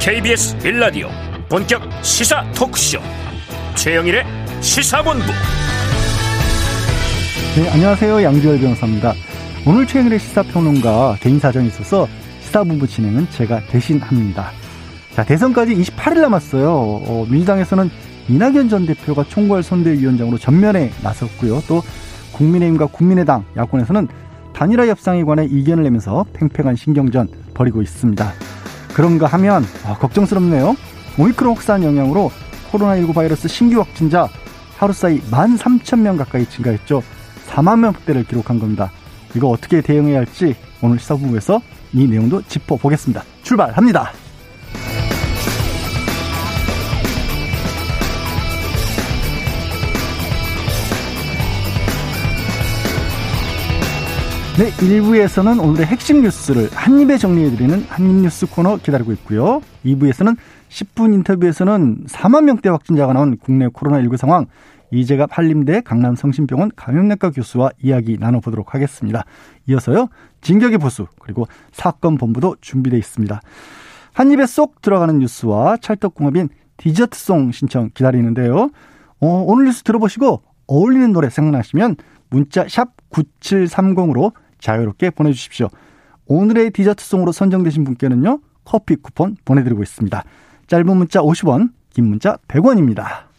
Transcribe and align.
KBS 0.00 0.56
빌라디오 0.56 1.08
본격 1.50 1.82
시사 2.02 2.42
토크쇼 2.52 2.98
최영일의 3.76 4.24
시사본부 4.62 5.26
네, 7.54 7.68
안녕하세요. 7.68 8.22
양주열 8.22 8.60
변호사입니다. 8.60 9.12
오늘 9.66 9.86
최영일의 9.86 10.18
시사평론가 10.18 11.18
개인 11.20 11.38
사정이 11.38 11.66
있어서 11.66 12.08
시사본부 12.40 12.86
진행은 12.86 13.28
제가 13.28 13.60
대신합니다. 13.66 14.52
자, 15.14 15.22
대선까지 15.22 15.74
28일 15.76 16.22
남았어요. 16.22 16.70
어, 16.72 17.26
민주당에서는 17.28 17.90
이낙연 18.30 18.70
전 18.70 18.86
대표가 18.86 19.24
총괄 19.24 19.62
선대위원장으로 19.62 20.38
전면에 20.38 20.92
나섰고요. 21.02 21.62
또 21.68 21.82
국민의힘과 22.32 22.86
국민의당 22.86 23.44
야권에서는 23.54 24.08
단일화 24.54 24.86
협상에 24.86 25.24
관해 25.24 25.44
이견을 25.44 25.84
내면서 25.84 26.24
팽팽한 26.32 26.76
신경전 26.76 27.28
벌이고 27.52 27.82
있습니다. 27.82 28.32
그런가 29.00 29.26
하면 29.28 29.64
아, 29.86 29.96
걱정스럽네요. 29.96 30.76
오미크론 31.18 31.54
확산 31.54 31.82
영향으로 31.82 32.30
코로나19 32.70 33.14
바이러스 33.14 33.48
신규 33.48 33.80
확진자 33.80 34.28
하루 34.76 34.92
사이 34.92 35.18
13,000명 35.22 36.18
가까이 36.18 36.44
증가했죠. 36.44 37.02
4만 37.48 37.78
명대를 37.78 38.24
기록한 38.24 38.58
겁니다. 38.58 38.90
이거 39.34 39.48
어떻게 39.48 39.80
대응해야 39.80 40.18
할지 40.18 40.54
오늘 40.82 40.98
시사본부에서 40.98 41.62
이 41.94 42.06
내용도 42.06 42.42
짚어보겠습니다. 42.42 43.24
출발합니다. 43.42 44.12
네, 54.60 54.70
1부에서는 54.72 55.58
오늘의 55.58 55.86
핵심 55.86 56.20
뉴스를 56.20 56.68
한입에 56.74 57.16
정리해드리는 57.16 57.86
한입뉴스 57.88 58.44
코너 58.44 58.76
기다리고 58.76 59.10
있고요. 59.12 59.62
2부에서는 59.86 60.36
10분 60.68 61.14
인터뷰에서는 61.14 62.04
4만 62.04 62.44
명대 62.44 62.68
확진자가 62.68 63.14
나온 63.14 63.38
국내 63.38 63.68
코로나19 63.68 64.18
상황, 64.18 64.44
이재갑 64.90 65.30
한림대 65.32 65.80
강남성심병원 65.80 66.72
감염내과 66.76 67.30
교수와 67.30 67.70
이야기 67.82 68.18
나눠보도록 68.20 68.74
하겠습니다. 68.74 69.24
이어서요, 69.66 70.08
진격의 70.42 70.76
보수, 70.76 71.06
그리고 71.20 71.48
사건 71.72 72.18
본부도 72.18 72.56
준비되어 72.60 72.98
있습니다. 72.98 73.40
한입에 74.12 74.44
쏙 74.44 74.82
들어가는 74.82 75.20
뉴스와 75.20 75.78
찰떡궁합인 75.78 76.50
디저트송 76.76 77.52
신청 77.52 77.88
기다리는데요. 77.94 78.68
어, 79.20 79.26
오늘 79.26 79.64
뉴스 79.64 79.84
들어보시고 79.84 80.42
어울리는 80.66 81.14
노래 81.14 81.30
생각나시면 81.30 81.96
문자 82.28 82.66
샵 82.68 82.90
9730으로 83.10 84.34
자유롭게 84.60 85.10
보내주십시오. 85.10 85.68
오늘의 86.26 86.70
디저트송으로 86.70 87.32
선정되신 87.32 87.84
분께는요, 87.84 88.40
커피 88.64 88.96
쿠폰 88.96 89.36
보내드리고 89.44 89.82
있습니다. 89.82 90.24
짧은 90.68 90.96
문자 90.96 91.20
50원, 91.20 91.70
긴 91.92 92.06
문자 92.06 92.36
100원입니다. 92.48 93.30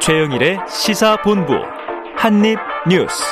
최영일의 0.00 0.58
시사본부 0.68 1.52
한입뉴스 2.16 3.22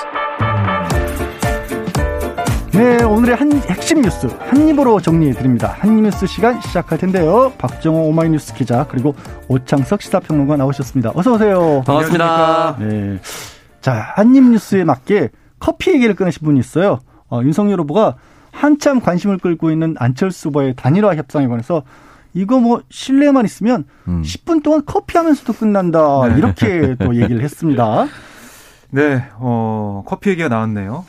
네, 2.81 3.05
오늘의 3.05 3.37
한 3.37 3.53
핵심 3.65 4.01
뉴스 4.01 4.27
한 4.27 4.67
입으로 4.67 5.03
정리해 5.03 5.35
드립니다. 5.35 5.77
한입뉴스 5.81 6.27
시간 6.27 6.59
시작할 6.63 6.97
텐데요. 6.97 7.53
박정호 7.59 8.09
오마이뉴스 8.09 8.55
기자 8.55 8.87
그리고 8.89 9.15
오창석 9.49 10.01
시사평론가 10.01 10.57
나오셨습니다. 10.57 11.13
어서 11.15 11.35
오세요. 11.35 11.83
반갑습니다. 11.85 12.77
네, 12.79 13.19
자 13.83 13.93
한입 14.17 14.45
뉴스에 14.45 14.85
맞게 14.85 15.29
커피 15.59 15.93
얘기를 15.93 16.15
꺼내신 16.15 16.43
분이 16.43 16.59
있어요. 16.59 17.01
어, 17.29 17.43
윤석열 17.43 17.81
후보가 17.81 18.15
한참 18.51 19.01
관심을 19.01 19.37
끌고 19.37 19.71
있는 19.71 19.95
안철수 19.99 20.49
후보의 20.49 20.73
단일화 20.75 21.17
협상에 21.17 21.49
관해서 21.49 21.83
이거 22.33 22.61
뭐 22.61 22.81
신뢰만 22.89 23.45
있으면 23.45 23.85
음. 24.09 24.23
10분 24.23 24.63
동안 24.63 24.85
커피 24.87 25.19
하면서도 25.19 25.53
끝난다 25.53 26.29
네. 26.29 26.39
이렇게 26.39 26.95
또 26.99 27.15
얘기를 27.15 27.43
했습니다. 27.43 28.07
네, 28.89 29.27
어, 29.35 30.03
커피 30.07 30.31
얘기가 30.31 30.49
나왔네요. 30.49 31.05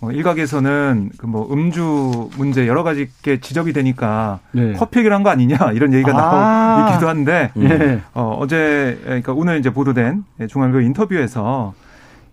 어, 0.00 0.12
일각에서는 0.12 1.10
그 1.18 1.26
뭐 1.26 1.52
음주 1.52 2.30
문제 2.38 2.66
여러 2.68 2.82
가지 2.84 3.08
게 3.22 3.40
지적이 3.40 3.72
되니까 3.72 4.38
네. 4.52 4.72
커피 4.74 5.00
얘기를 5.00 5.14
한 5.14 5.22
거 5.24 5.30
아니냐 5.30 5.72
이런 5.74 5.92
얘기가 5.92 6.12
아~ 6.16 6.76
나오고 6.76 6.90
있기도 6.92 7.08
한데 7.08 7.50
네. 7.54 8.00
어, 8.14 8.36
어제 8.40 8.98
그러니까 9.04 9.32
오늘 9.32 9.58
이제 9.58 9.70
보도된 9.70 10.24
중앙교 10.48 10.80
인터뷰에서 10.80 11.74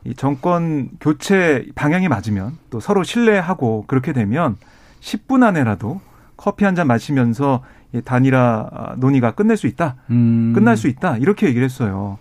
이 0.04 0.14
정권 0.14 0.90
교체 1.00 1.66
방향이 1.74 2.08
맞으면 2.08 2.58
또 2.70 2.80
서로 2.80 3.04
신뢰하고 3.04 3.86
그렇게 3.88 4.14
되면 4.14 4.56
10분 5.02 5.44
안에라도 5.44 6.00
커피 6.38 6.66
한 6.66 6.76
잔 6.76 6.86
마시면서 6.88 7.64
단일화 8.04 8.96
논의가 8.98 9.32
끝낼 9.32 9.56
수 9.58 9.68
있다. 9.68 9.96
음. 10.12 10.52
끝날 10.54 10.76
수 10.78 10.88
있다. 10.88 11.18
이렇게 11.18 11.48
얘기를 11.48 11.64
했어요. 11.66 12.18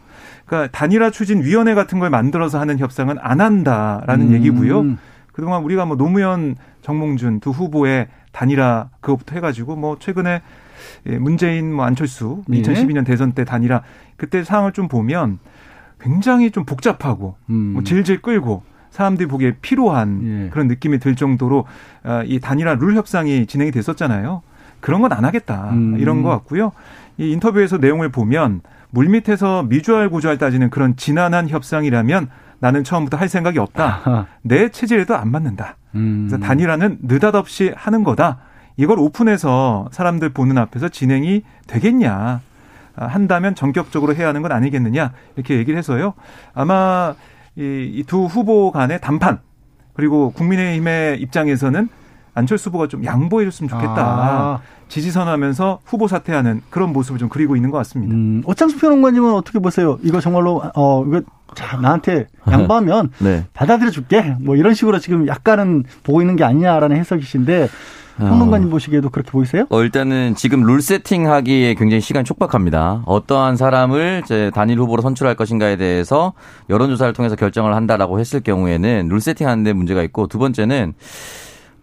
그러니까 0.47 0.71
단일화 0.71 1.11
추진 1.11 1.43
위원회 1.43 1.75
같은 1.75 1.99
걸 1.99 2.11
만들어서 2.11 2.61
하는 2.61 2.79
협상은 2.79 3.17
안 3.21 3.41
한다라는 3.41 4.29
음. 4.29 4.33
얘기고요. 4.35 4.85
그동안 5.35 5.63
우리가 5.65 5.85
뭐 5.85 5.97
노무현 5.97 6.55
정몽준 6.83 7.41
두 7.41 7.51
후보의 7.51 8.07
단일화 8.33 8.89
그것부터 9.01 9.35
해가지고 9.35 9.77
뭐 9.77 9.99
최근에 9.99 10.41
예, 11.07 11.19
문재인 11.19 11.73
뭐 11.73 11.85
안철수 11.85 12.43
예. 12.53 12.63
2012년 12.63 13.05
대선 13.05 13.33
때 13.33 13.45
단일화 13.45 13.83
그때 14.17 14.45
상황을 14.45 14.73
좀 14.73 14.89
보면 14.89 15.41
굉장히 16.01 16.51
좀 16.51 16.65
복잡하고 16.65 17.37
음. 17.51 17.73
뭐 17.75 17.83
질질 17.83 18.23
끌고 18.23 18.63
사람들이 18.91 19.27
보기에 19.29 19.57
피로한 19.61 20.21
예. 20.25 20.51
그런 20.51 20.69
느낌이 20.69 21.01
들 21.01 21.17
정도로 21.17 21.67
아, 22.05 22.23
이 22.25 22.39
단일화 22.39 22.75
룰 22.77 22.95
협상이 22.97 23.47
진행이 23.47 23.73
됐었잖아요. 23.73 24.43
그런 24.81 25.01
건 25.01 25.13
안 25.13 25.25
하겠다 25.25 25.71
음. 25.73 25.97
이런 25.99 26.23
것 26.23 26.29
같고요. 26.29 26.71
이 27.19 27.33
인터뷰에서 27.33 27.79
내용을 27.79 28.11
보면 28.11 28.61
물밑에서 28.91 29.65
미주알 29.65 30.11
고주알 30.11 30.39
따지는 30.39 30.71
그런 30.71 30.95
지난한 30.95 31.49
협상이라면 31.49 32.29
나는 32.65 32.83
처음부터 32.83 33.19
할 33.19 33.29
생각이 33.29 33.59
없다. 33.59 33.85
아하. 33.85 34.27
내 34.41 34.71
체질에도 34.71 35.15
안 35.15 35.31
맞는다. 35.31 35.77
음. 35.97 36.27
그래서 36.27 36.43
단일화는 36.43 37.01
느닷없이 37.03 37.75
하는 37.77 38.05
거다. 38.05 38.39
이걸 38.79 38.99
오픈해서 38.99 39.91
사람들 39.93 40.31
보는 40.31 40.57
앞에서 40.57 40.89
진행이 40.89 41.43
되겠냐. 41.67 42.41
아, 42.97 43.07
한다면 43.07 43.55
전격적으로 43.55 44.15
해야 44.15 44.29
하는 44.29 44.41
건 44.41 44.51
아니겠느냐. 44.51 45.13
이렇게 45.37 45.59
얘기를 45.59 45.77
해서요. 45.77 46.15
아마 46.55 47.15
이두 47.55 48.25
후보 48.25 48.73
간의 48.73 48.99
담판 49.03 49.41
그리고 49.93 50.33
국민의힘의 50.33 51.21
입장에서는 51.21 51.91
안철수 52.33 52.71
후보가 52.71 52.89
좀 52.89 53.05
양보해 53.05 53.45
줬으면 53.45 53.69
좋겠다. 53.69 53.95
아. 54.03 54.61
지지선하면서 54.89 55.81
후보 55.85 56.09
사퇴하는 56.09 56.63
그런 56.71 56.93
모습을 56.93 57.19
좀 57.19 57.29
그리고 57.29 57.57
있는 57.57 57.71
것 57.71 57.79
같습니다. 57.79 58.15
음, 58.15 58.43
오창수 58.47 58.79
평론가님은 58.79 59.35
어떻게 59.35 59.59
보세요? 59.59 59.99
이거 60.03 60.21
정말로 60.21 60.63
어 60.75 61.05
이거 61.07 61.23
자, 61.55 61.77
나한테 61.77 62.27
양보하면 62.51 63.11
네. 63.19 63.45
받아들여 63.53 63.91
줄게. 63.91 64.35
뭐 64.41 64.57
이런 64.57 64.75
식으로 64.75 64.99
지금 64.99 65.27
약간은 65.27 65.85
보고 66.03 66.21
있는 66.21 66.37
게 66.37 66.45
아니냐라는 66.45 66.97
해석이신데 66.97 67.69
평론가님 68.19 68.69
어. 68.69 68.71
보시기에도 68.71 69.11
그렇게 69.11 69.31
보이세요? 69.31 69.67
어, 69.71 69.83
일단은 69.83 70.35
지금 70.37 70.63
룰 70.63 70.81
세팅하기에 70.81 71.75
굉장히 71.75 72.01
시간이 72.01 72.25
촉박합니다. 72.25 73.03
어떠한 73.07 73.57
사람을 73.57 74.23
이제 74.25 74.51
단일 74.55 74.79
후보로 74.79 75.03
선출할 75.03 75.35
것인가에 75.35 75.77
대해서 75.77 76.33
여론조사를 76.71 77.13
통해서 77.13 77.35
결정을 77.35 77.75
한다라고 77.75 78.21
했을 78.21 78.41
경우에는 78.41 79.09
룰 79.09 79.21
세팅하는데 79.21 79.73
문제가 79.73 80.03
있고 80.05 80.29
두 80.29 80.39
번째는 80.39 80.95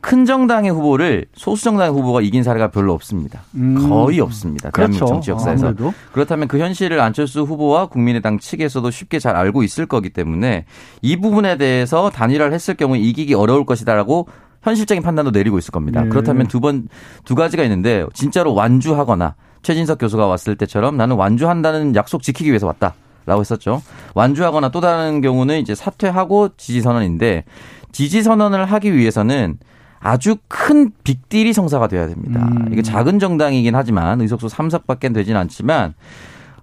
큰 0.02 0.26
정당의 0.26 0.72
후보를 0.72 1.26
소수 1.34 1.64
정당의 1.64 1.94
후보가 1.94 2.22
이긴 2.22 2.44
사례가 2.44 2.72
별로 2.72 2.94
없습니다. 2.94 3.42
음. 3.56 3.88
거의 3.88 4.20
없습니다. 4.20 4.72
대한민국 4.72 5.06
그렇죠. 5.06 5.14
정치 5.14 5.32
역사에서. 5.32 5.68
아무래도. 5.68 5.94
그렇다면 6.12 6.48
그 6.48 6.60
현실을 6.60 7.00
안철수 7.00 7.42
후보와 7.42 7.88
국민의당 7.88 8.40
측에서도 8.40 8.90
쉽게 8.90 9.20
잘 9.20 9.36
알고 9.36 9.64
있을 9.64 9.86
거기 9.86 10.10
때문에 10.10 10.66
이 11.02 11.18
부분에 11.18 11.58
대해서 11.58 12.10
단일화를 12.10 12.54
했을 12.54 12.74
경우에 12.76 13.00
이기기 13.00 13.34
어려울 13.36 13.66
것이다라고 13.66 14.28
현실적인 14.64 15.04
판단도 15.04 15.32
내리고 15.32 15.58
있을 15.58 15.72
겁니다. 15.72 16.02
네. 16.02 16.10
그렇다면 16.10 16.48
두 16.48 16.60
번, 16.60 16.88
두 17.24 17.36
가지가 17.36 17.64
있는데 17.64 18.06
진짜로 18.14 18.54
완주하거나 18.54 19.36
최진석 19.62 20.00
교수가 20.00 20.26
왔을 20.26 20.56
때처럼 20.56 20.98
나는 20.98 21.16
완주한다는 21.16 21.96
약속 21.96 22.24
지키기 22.24 22.50
위해서 22.50 22.68
왔다. 22.68 22.94
라고 23.28 23.42
했었죠. 23.42 23.84
완주하거나 24.16 24.70
또 24.70 24.82
다른 24.82 25.22
경우는 25.22 25.60
이제 25.60 25.76
사퇴하고 25.76 26.50
지지선언인데 26.58 27.44
지지선언을 27.92 28.66
하기 28.66 28.96
위해서는 28.96 29.60
아주 30.02 30.36
큰 30.48 30.92
빅딜이 31.04 31.54
성사가 31.54 31.88
돼야 31.88 32.08
됩니다. 32.08 32.48
음. 32.52 32.70
이게 32.72 32.82
작은 32.82 33.20
정당이긴 33.20 33.76
하지만 33.76 34.20
의석수 34.22 34.48
3석밖에 34.48 35.14
되진 35.14 35.36
않지만 35.36 35.94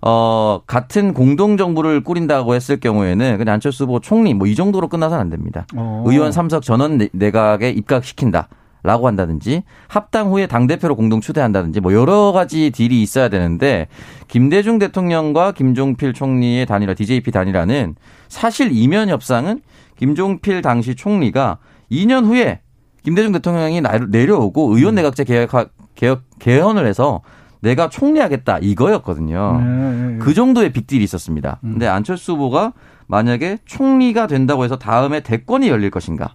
어, 0.00 0.60
같은 0.66 1.12
공동정부를 1.12 2.04
꾸린다고 2.04 2.54
했을 2.54 2.78
경우에는 2.78 3.38
그냥 3.38 3.54
안철수 3.54 3.84
후보 3.84 4.00
총리 4.00 4.34
뭐 4.34 4.46
이 4.48 4.54
정도로 4.54 4.88
끝나서는 4.88 5.20
안 5.20 5.30
됩니다. 5.30 5.66
어. 5.76 6.04
의원 6.06 6.30
3석 6.30 6.62
전원 6.62 7.08
내각에 7.12 7.70
입각시킨다. 7.70 8.48
라고 8.84 9.08
한다든지 9.08 9.64
합당 9.88 10.30
후에 10.30 10.46
당대표로 10.46 10.94
공동 10.94 11.20
추대한다든지 11.20 11.80
뭐 11.80 11.92
여러 11.92 12.30
가지 12.30 12.70
딜이 12.70 13.02
있어야 13.02 13.28
되는데 13.28 13.88
김대중 14.28 14.78
대통령과 14.78 15.50
김종필 15.50 16.14
총리의 16.14 16.64
단일화 16.64 16.94
DJP 16.94 17.32
단일화는 17.32 17.96
사실 18.28 18.70
이면 18.72 19.08
협상은 19.08 19.62
김종필 19.98 20.62
당시 20.62 20.94
총리가 20.94 21.58
2년 21.90 22.24
후에 22.26 22.60
김대중 23.08 23.32
대통령이 23.32 23.80
내려오고 24.10 24.76
의원 24.76 24.92
음. 24.92 24.96
내각제 24.96 25.24
개혁, 25.24 25.50
개혁 25.94 26.24
개헌을 26.40 26.86
해서 26.86 27.22
내가 27.60 27.88
총리하겠다 27.88 28.58
이거였거든요. 28.58 29.60
네, 29.60 29.64
네, 29.64 30.06
네. 30.12 30.18
그 30.18 30.34
정도의 30.34 30.72
빅딜이 30.74 31.02
있었습니다. 31.04 31.58
음. 31.64 31.70
근데 31.72 31.86
안철수 31.88 32.32
후보가 32.32 32.74
만약에 33.06 33.58
총리가 33.64 34.26
된다고 34.26 34.62
해서 34.62 34.76
다음에 34.78 35.20
대권이 35.20 35.70
열릴 35.70 35.90
것인가? 35.90 36.34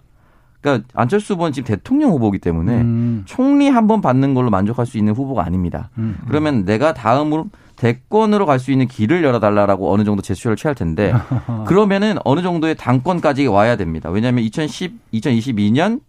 그러니까 0.60 0.88
안철수 0.94 1.34
후보는 1.34 1.52
지금 1.52 1.68
대통령 1.68 2.10
후보이기 2.10 2.38
때문에 2.40 2.72
음. 2.80 3.22
총리 3.24 3.68
한 3.68 3.86
번 3.86 4.00
받는 4.00 4.34
걸로 4.34 4.50
만족할 4.50 4.84
수 4.84 4.98
있는 4.98 5.14
후보가 5.14 5.44
아닙니다. 5.44 5.90
음. 5.96 6.16
그러면 6.26 6.64
내가 6.64 6.92
다음으로 6.92 7.46
대권으로 7.76 8.46
갈 8.46 8.58
수 8.58 8.72
있는 8.72 8.88
길을 8.88 9.22
열어달라라고 9.22 9.92
어느 9.92 10.02
정도 10.02 10.22
제스처를 10.22 10.56
취할 10.56 10.74
텐데 10.74 11.14
그러면은 11.66 12.16
어느 12.24 12.42
정도의 12.42 12.74
당권까지 12.74 13.46
와야 13.46 13.76
됩니다. 13.76 14.10
왜냐하면 14.10 14.42
2010, 14.42 15.12
2022년 15.12 16.00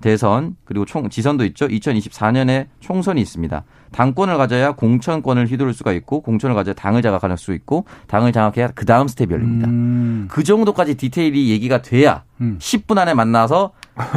대선 0.00 0.56
그리고 0.64 0.84
총 0.84 1.08
지선도 1.08 1.44
있죠. 1.46 1.66
2024년에 1.68 2.66
총선이 2.80 3.20
있습니다. 3.20 3.62
당권을 3.92 4.36
가져야 4.38 4.72
공천권을 4.72 5.46
휘두를 5.46 5.74
수가 5.74 5.92
있고 5.92 6.20
공천을 6.20 6.54
가져야 6.54 6.74
당을 6.74 7.02
장악할 7.02 7.36
수 7.36 7.52
있고 7.54 7.84
당을 8.06 8.32
장악해야 8.32 8.68
그 8.74 8.86
다음 8.86 9.08
스텝이 9.08 9.32
열립니다. 9.32 9.68
음. 9.68 10.28
그 10.30 10.44
정도까지 10.44 10.96
디테일이 10.96 11.50
얘기가 11.50 11.82
돼야 11.82 12.22
음. 12.40 12.56
10분 12.60 12.98
안에 12.98 13.14
만나서 13.14 13.72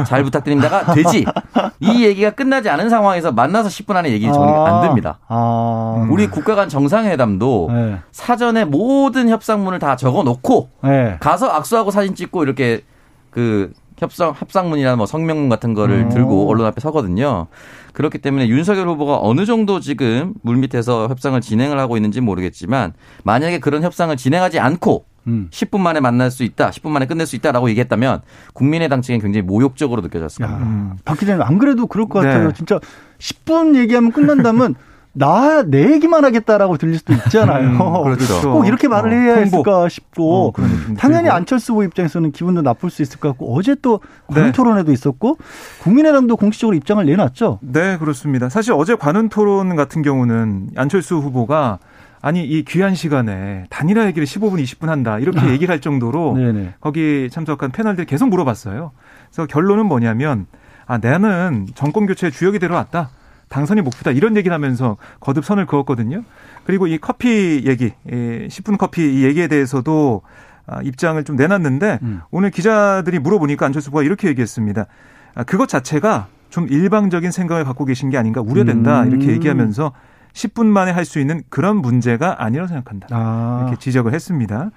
잘 0.06 0.22
부탁드립니다가 0.22 0.94
되지. 0.94 1.24
이 1.80 2.04
얘기가 2.04 2.30
끝나지 2.30 2.70
않은 2.70 2.88
상황에서 2.88 3.32
만나서 3.32 3.68
10분 3.68 3.96
안에 3.96 4.10
얘기 4.12 4.26
정리가 4.26 4.66
안 4.66 4.74
아. 4.74 4.80
됩니다. 4.80 5.18
아. 5.28 6.06
우리 6.10 6.28
국가 6.28 6.54
간 6.54 6.68
정상회담도 6.68 7.68
네. 7.72 7.98
사전에 8.12 8.64
모든 8.64 9.28
협상문을 9.28 9.78
다 9.78 9.96
적어 9.96 10.22
놓고 10.22 10.70
네. 10.84 11.16
가서 11.20 11.50
악수하고 11.50 11.90
사진 11.90 12.14
찍고 12.14 12.44
이렇게 12.44 12.82
그 13.30 13.72
협상 13.98 14.32
합상문이나 14.36 14.96
뭐 14.96 15.06
성명문 15.06 15.48
같은 15.48 15.74
거를 15.74 16.06
오. 16.06 16.08
들고 16.08 16.50
언론 16.50 16.66
앞에 16.66 16.80
서거든요. 16.80 17.46
그렇기 17.92 18.18
때문에 18.18 18.48
윤석열 18.48 18.88
후보가 18.88 19.20
어느 19.20 19.46
정도 19.46 19.80
지금 19.80 20.34
물밑에서 20.42 21.08
협상을 21.08 21.40
진행을 21.40 21.78
하고 21.78 21.96
있는지 21.96 22.20
모르겠지만 22.20 22.92
만약에 23.22 23.60
그런 23.60 23.82
협상을 23.82 24.14
진행하지 24.16 24.58
않고 24.58 25.04
음. 25.26 25.48
10분 25.50 25.80
만에 25.80 26.00
만날 26.00 26.30
수 26.30 26.42
있다, 26.44 26.70
10분 26.70 26.90
만에 26.90 27.06
끝낼 27.06 27.26
수 27.26 27.36
있다라고 27.36 27.70
얘기했다면 27.70 28.22
국민의당 28.52 29.00
측엔 29.00 29.20
굉장히 29.20 29.42
모욕적으로 29.42 30.02
느껴졌습니다. 30.02 30.54
야, 30.54 30.58
음. 30.58 30.96
박 31.04 31.18
기자님 31.18 31.40
안 31.42 31.58
그래도 31.58 31.86
그럴 31.86 32.08
것 32.08 32.22
네. 32.22 32.28
같아요. 32.28 32.52
진짜 32.52 32.78
10분 33.18 33.76
얘기하면 33.76 34.12
끝난다면 34.12 34.74
나, 35.14 35.62
내 35.62 35.92
얘기만 35.92 36.24
하겠다라고 36.24 36.76
들릴 36.76 36.98
수도 36.98 37.12
있잖아요. 37.12 37.68
음, 37.68 38.02
그렇죠. 38.02 38.40
꼭 38.52 38.66
이렇게 38.66 38.88
말을 38.88 39.10
어, 39.10 39.14
해야 39.14 39.36
했을까 39.36 39.88
싶고. 39.88 40.48
어, 40.48 40.52
당연히 40.98 41.30
안철수 41.30 41.72
후보 41.72 41.84
입장에서는 41.84 42.32
기분도 42.32 42.62
나쁠 42.62 42.90
수 42.90 43.00
있을 43.02 43.20
것 43.20 43.28
같고, 43.28 43.56
어제 43.56 43.76
또 43.80 44.00
관훈 44.26 44.46
네. 44.46 44.52
토론회도 44.52 44.92
있었고, 44.92 45.38
국민의당도 45.82 46.36
공식적으로 46.36 46.76
입장을 46.76 47.04
내놨죠. 47.06 47.60
네, 47.62 47.96
그렇습니다. 47.98 48.48
사실 48.48 48.72
어제 48.72 48.96
관훈 48.96 49.28
토론 49.28 49.76
같은 49.76 50.02
경우는 50.02 50.70
안철수 50.76 51.16
후보가 51.16 51.78
아니 52.20 52.42
이 52.42 52.64
귀한 52.64 52.94
시간에 52.94 53.66
단일화 53.68 54.06
얘기를 54.06 54.26
15분 54.26 54.54
20분 54.62 54.86
한다 54.86 55.18
이렇게 55.18 55.40
아. 55.40 55.50
얘기를 55.50 55.70
할 55.70 55.80
정도로. 55.80 56.36
거기 56.80 57.28
참석한 57.30 57.70
패널들 57.70 58.06
계속 58.06 58.30
물어봤어요. 58.30 58.92
그래서 59.30 59.46
결론은 59.46 59.84
뭐냐면 59.86 60.46
아 60.86 60.96
나는 60.98 61.66
정권 61.74 62.06
교체 62.06 62.30
주역이 62.30 62.58
되러왔다. 62.58 63.10
당선이 63.54 63.82
목표다 63.82 64.10
이런 64.10 64.36
얘기를 64.36 64.52
하면서 64.52 64.96
거듭 65.20 65.44
선을 65.44 65.66
그었거든요. 65.66 66.24
그리고 66.64 66.88
이 66.88 66.98
커피 66.98 67.62
얘기, 67.64 67.92
이 68.04 68.10
10분 68.10 68.78
커피 68.78 69.20
이 69.20 69.24
얘기에 69.24 69.46
대해서도 69.46 70.22
아, 70.66 70.82
입장을 70.82 71.22
좀 71.22 71.36
내놨는데 71.36 72.00
음. 72.02 72.20
오늘 72.32 72.50
기자들이 72.50 73.20
물어보니까 73.20 73.64
안철수 73.64 73.90
후보가 73.90 74.02
이렇게 74.02 74.26
얘기했습니다. 74.26 74.86
아, 75.36 75.44
그것 75.44 75.68
자체가 75.68 76.26
좀 76.50 76.66
일방적인 76.68 77.30
생각을 77.30 77.64
갖고 77.64 77.84
계신 77.84 78.10
게 78.10 78.18
아닌가 78.18 78.40
우려된다 78.40 79.02
음. 79.02 79.10
이렇게 79.12 79.28
얘기하면서 79.28 79.92
10분 80.32 80.66
만에 80.66 80.90
할 80.90 81.04
수 81.04 81.20
있는 81.20 81.44
그런 81.48 81.76
문제가 81.76 82.42
아니라고 82.42 82.66
생각한다. 82.66 83.06
아. 83.12 83.60
이렇게 83.62 83.78
지적을 83.78 84.14
했습니다. 84.14 84.72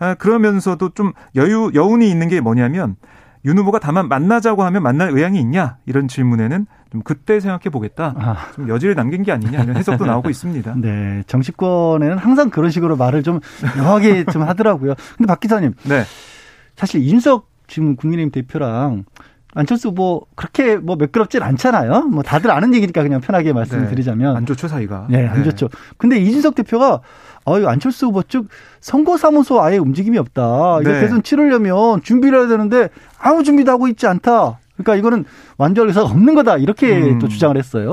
아, 0.00 0.14
그러면서도 0.16 0.90
좀 0.90 1.12
여유, 1.34 1.70
여운이 1.72 2.10
있는 2.10 2.28
게 2.28 2.42
뭐냐면 2.42 2.96
윤 3.44 3.58
후보가 3.58 3.78
다만 3.78 4.08
만나자고 4.08 4.64
하면 4.64 4.82
만날 4.82 5.10
의향이 5.10 5.38
있냐 5.40 5.76
이런 5.86 6.08
질문에는 6.08 6.66
좀 6.90 7.02
그때 7.02 7.40
생각해 7.40 7.70
보겠다. 7.70 8.14
아. 8.18 8.36
좀 8.54 8.68
여지를 8.68 8.94
남긴 8.94 9.22
게 9.22 9.32
아니냐 9.32 9.62
이런 9.62 9.76
해석도 9.76 10.04
나오고 10.06 10.30
있습니다. 10.30 10.74
네, 10.78 11.22
정치권에는 11.26 12.18
항상 12.18 12.50
그런 12.50 12.70
식으로 12.70 12.96
말을 12.96 13.22
좀 13.22 13.40
묘하게 13.78 14.24
좀 14.24 14.42
하더라고요. 14.42 14.94
근데 15.16 15.26
박 15.26 15.40
기자님, 15.40 15.74
네. 15.84 16.04
사실 16.76 17.06
인석 17.06 17.48
지금 17.66 17.96
국민의힘 17.96 18.30
대표랑 18.32 19.04
안철수 19.54 19.90
뭐 19.90 20.22
그렇게 20.34 20.76
뭐 20.76 20.96
매끄럽진 20.96 21.42
않잖아요. 21.42 22.02
뭐 22.02 22.22
다들 22.22 22.50
아는 22.50 22.74
얘기니까 22.74 23.02
그냥 23.02 23.20
편하게 23.20 23.52
말씀드리자면 23.52 24.32
네, 24.32 24.36
안 24.38 24.46
좋죠 24.46 24.68
사이가. 24.68 25.06
네, 25.10 25.26
안 25.26 25.38
네. 25.38 25.44
좋죠. 25.44 25.68
근데 25.96 26.18
이준석 26.18 26.54
대표가 26.54 27.00
어유 27.48 27.68
안철수 27.68 28.06
후보 28.06 28.22
쪽 28.22 28.46
선거사무소 28.80 29.60
아예 29.62 29.78
움직임이 29.78 30.18
없다. 30.18 30.78
이거 30.80 30.90
네. 30.90 31.00
대선 31.00 31.22
치르려면 31.22 32.02
준비를 32.02 32.40
해야 32.40 32.48
되는데 32.48 32.88
아무 33.18 33.42
준비도 33.44 33.70
하고 33.70 33.88
있지 33.88 34.06
않다. 34.06 34.58
그러니까 34.76 34.96
이거는 34.96 35.24
완전 35.56 35.88
의사가 35.88 36.08
없는 36.10 36.34
거다. 36.34 36.56
이렇게 36.58 36.96
음. 37.00 37.18
또 37.18 37.28
주장을 37.28 37.56
했어요. 37.56 37.90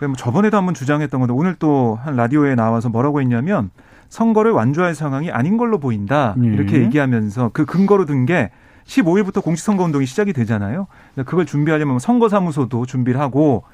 뭐 0.00 0.12
저번에도 0.16 0.56
한번 0.56 0.74
주장했던 0.74 1.20
건데 1.20 1.32
오늘 1.34 1.54
또 1.56 1.98
한 2.04 2.14
라디오에 2.16 2.54
나와서 2.54 2.88
뭐라고 2.88 3.20
했냐면 3.20 3.70
선거를 4.10 4.52
완주할 4.52 4.94
상황이 4.94 5.30
아닌 5.30 5.56
걸로 5.56 5.78
보인다. 5.78 6.34
이렇게 6.40 6.76
음. 6.78 6.84
얘기하면서 6.84 7.50
그 7.52 7.64
근거로 7.64 8.04
든 8.04 8.26
게 8.26 8.50
15일부터 8.86 9.42
공식선거 9.42 9.84
운동이 9.84 10.06
시작이 10.06 10.32
되잖아요. 10.32 10.86
그걸 11.26 11.44
준비하려면 11.44 11.98
선거사무소도 11.98 12.86
준비를 12.86 13.20
하고 13.20 13.64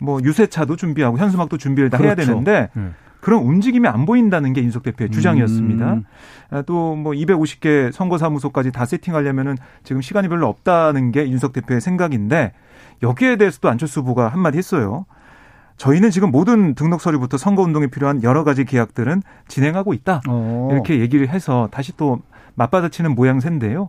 뭐 0.00 0.20
유세차도 0.22 0.74
준비하고 0.74 1.16
현수막도 1.18 1.58
준비를 1.58 1.90
다 1.90 1.98
그렇죠. 1.98 2.08
해야 2.20 2.26
되는데 2.26 2.70
네. 2.74 2.90
그런 3.24 3.42
움직임이 3.42 3.88
안 3.88 4.04
보인다는 4.04 4.52
게 4.52 4.60
인석 4.60 4.82
대표의 4.82 5.08
주장이었습니다. 5.10 5.94
음. 5.94 6.04
아, 6.50 6.60
또뭐 6.60 7.12
250개 7.12 7.90
선거사무소까지 7.90 8.70
다 8.70 8.84
세팅하려면은 8.84 9.56
지금 9.82 10.02
시간이 10.02 10.28
별로 10.28 10.46
없다는 10.46 11.10
게 11.10 11.24
인석 11.24 11.54
대표의 11.54 11.80
생각인데 11.80 12.52
여기에 13.02 13.36
대해서도 13.36 13.70
안철수 13.70 14.00
후보가 14.00 14.28
한마디 14.28 14.58
했어요. 14.58 15.06
저희는 15.78 16.10
지금 16.10 16.32
모든 16.32 16.74
등록 16.74 17.00
서류부터 17.00 17.38
선거 17.38 17.62
운동에 17.62 17.86
필요한 17.86 18.22
여러 18.22 18.44
가지 18.44 18.66
계약들은 18.66 19.22
진행하고 19.48 19.94
있다. 19.94 20.20
오. 20.28 20.30
어. 20.30 20.68
이렇게 20.72 21.00
얘기를 21.00 21.26
해서 21.30 21.70
다시 21.72 21.96
또 21.96 22.20
맞받아치는 22.56 23.14
모양새인데요. 23.14 23.88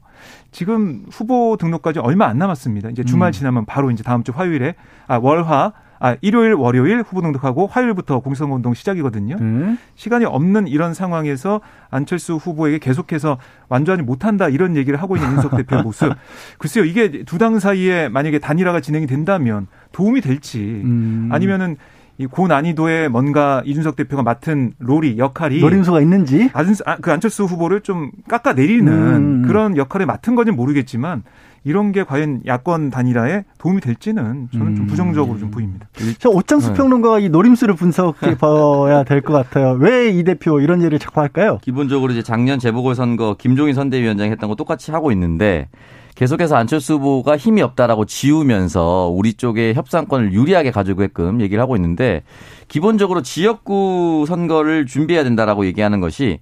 지금 0.51 1.03
후보 1.11 1.57
등록까지 1.59 1.99
얼마 1.99 2.27
안 2.27 2.37
남았습니다. 2.37 2.89
이제 2.89 3.03
주말 3.03 3.29
음. 3.29 3.33
지나면 3.33 3.65
바로 3.65 3.91
이제 3.91 4.01
다음 4.01 4.23
주 4.23 4.31
화요일에 4.33 4.75
아 5.07 5.17
월화 5.17 5.73
아 5.99 6.15
일요일 6.21 6.53
월요일 6.53 7.01
후보 7.01 7.21
등록하고 7.21 7.67
화요일부터 7.67 8.19
공선거 8.19 8.55
운동 8.55 8.73
시작이거든요. 8.73 9.37
음. 9.39 9.77
시간이 9.95 10.25
없는 10.25 10.67
이런 10.67 10.93
상황에서 10.93 11.61
안철수 11.89 12.35
후보에게 12.35 12.79
계속해서 12.79 13.37
완전히 13.69 14.01
못한다 14.01 14.49
이런 14.49 14.75
얘기를 14.75 15.01
하고 15.01 15.15
있는 15.15 15.31
윤석 15.33 15.55
대표의 15.55 15.81
모습. 15.83 16.13
글쎄요 16.57 16.83
이게 16.85 17.23
두 17.23 17.37
당 17.37 17.59
사이에 17.59 18.09
만약에 18.09 18.39
단일화가 18.39 18.79
진행이 18.79 19.07
된다면 19.07 19.67
도움이 19.91 20.21
될지 20.21 20.59
음. 20.83 21.29
아니면은 21.31 21.75
이 22.17 22.25
고난이도의 22.27 23.09
뭔가 23.09 23.61
이준석 23.65 23.97
대표가 23.97 24.23
맡은 24.23 24.71
롤이 24.79 25.17
역할이 25.17 25.59
노림수가 25.59 25.99
있는지 25.99 26.49
아, 26.85 26.95
그 26.97 27.11
안철수 27.11 27.43
후보를 27.43 27.81
좀 27.81 28.11
깎아내리는 28.29 28.91
음. 28.93 29.43
그런 29.45 29.75
역할을 29.75 30.05
맡은 30.05 30.35
건지 30.35 30.51
모르겠지만 30.51 31.23
이런 31.65 31.91
게 31.91 32.03
과연 32.03 32.41
야권 32.45 32.91
단일화에 32.91 33.43
도움이 33.57 33.81
될지는 33.81 34.47
저는 34.53 34.75
좀 34.75 34.83
음. 34.85 34.87
부정적으로 34.87 35.37
좀 35.39 35.49
보입니다. 35.51 35.87
저 36.19 36.29
오창수 36.29 36.69
네. 36.69 36.73
평론가가 36.75 37.19
이 37.19 37.29
노림수를 37.29 37.73
분석해 37.75 38.37
봐야 38.37 39.03
될 39.03 39.21
것 39.21 39.33
같아요. 39.33 39.71
왜 39.79 40.05
이 40.15 40.23
대표 40.23 40.59
이런 40.61 40.79
얘기를 40.81 40.99
자꾸 40.99 41.19
할까요? 41.21 41.57
기본적으로 41.63 42.11
이제 42.13 42.21
작년 42.21 42.59
재보궐선거 42.59 43.35
김종인 43.39 43.73
선대위원장이 43.73 44.29
했던 44.31 44.47
거 44.47 44.55
똑같이 44.55 44.91
하고 44.91 45.11
있는데 45.11 45.67
계속해서 46.13 46.55
안철수 46.55 46.93
후보가 46.93 47.35
힘이 47.35 47.61
없다라고 47.63 48.05
지우면서 48.05 49.11
우리 49.13 49.33
쪽에 49.33 49.73
협상권을 49.73 50.31
유리하게 50.33 50.69
가지고게끔 50.71 51.41
얘기를 51.41 51.61
하고 51.61 51.75
있는데 51.75 52.21
기본적으로 52.67 53.21
지역구 53.23 54.25
선거를 54.27 54.85
준비해야 54.85 55.23
된다라고 55.23 55.65
얘기하는 55.65 55.99
것이 55.99 56.39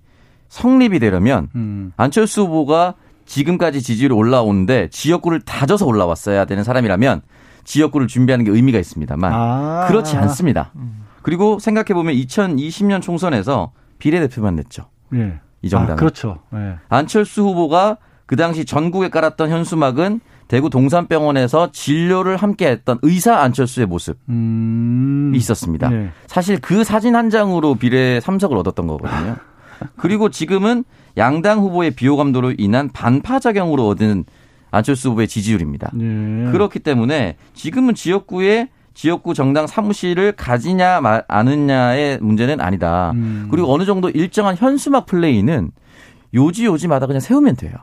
성립이 0.50 1.00
되려면 1.00 1.48
음. 1.56 1.92
안철수 1.98 2.42
후보가 2.44 2.96
지금까지 3.26 3.82
지지율이 3.82 4.14
올라오는데 4.14 4.90
지역구를 4.90 5.42
다져서 5.42 5.86
올라왔어야 5.86 6.46
되는 6.46 6.64
사람이라면 6.64 7.22
지역구를 7.64 8.08
준비하는 8.08 8.46
게 8.46 8.52
의미가 8.52 8.80
있습니다만 8.80 9.34
아. 9.34 9.86
그렇지 9.88 10.18
않습니다. 10.18 10.72
그리고 11.22 11.58
생각해 11.60 11.94
보면 11.94 12.14
2020년 12.14 13.02
총선에서 13.02 13.72
비례대표만 13.98 14.56
냈죠. 14.58 14.86
네. 15.10 15.40
이 15.62 15.70
정당. 15.70 15.94
아, 15.94 15.96
그렇죠. 15.96 16.40
네. 16.52 16.76
안철수 16.90 17.44
후보가 17.44 17.98
그 18.26 18.36
당시 18.36 18.66
전국에 18.66 19.10
깔았던 19.10 19.50
현수막은 19.50 20.20
대구 20.48 20.70
동산병원에서 20.70 21.72
진료를 21.72 22.36
함께 22.36 22.68
했던 22.68 23.00
의사 23.02 23.38
안철수의 23.38 23.88
모습이 23.88 24.20
음... 24.30 25.32
있었습니다. 25.36 25.90
네. 25.90 26.12
사실 26.28 26.60
그 26.60 26.84
사진 26.84 27.16
한 27.16 27.30
장으로 27.30 27.76
비례 27.76 28.20
3석을 28.20 28.58
얻었던 28.58 28.86
거거든요. 28.88 29.38
그리고 29.98 30.30
지금은 30.30 30.84
양당 31.18 31.60
후보의 31.60 31.92
비호감도로 31.92 32.54
인한 32.58 32.90
반파 32.90 33.40
작용으로 33.40 33.88
얻은 33.88 34.26
안철수 34.72 35.12
후보의 35.12 35.28
지지율입니다. 35.28 35.92
네. 35.94 36.52
그렇기 36.52 36.80
때문에 36.80 37.38
지금은 37.54 37.94
지역구에 37.94 38.70
지역구 38.96 39.34
정당 39.34 39.68
사무실을 39.68 40.34
가지냐 40.34 41.02
않느냐의 41.28 42.20
문제는 42.22 42.62
아니다. 42.62 43.12
음. 43.16 43.48
그리고 43.50 43.74
어느 43.74 43.86
정도 43.86 44.10
일정한 44.10 44.56
현수막 44.56 45.06
플레이는 45.06 45.72
요지 46.34 46.66
요지마다 46.66 47.08
그냥 47.08 47.20
세우면 47.20 47.56
돼요. 47.56 47.74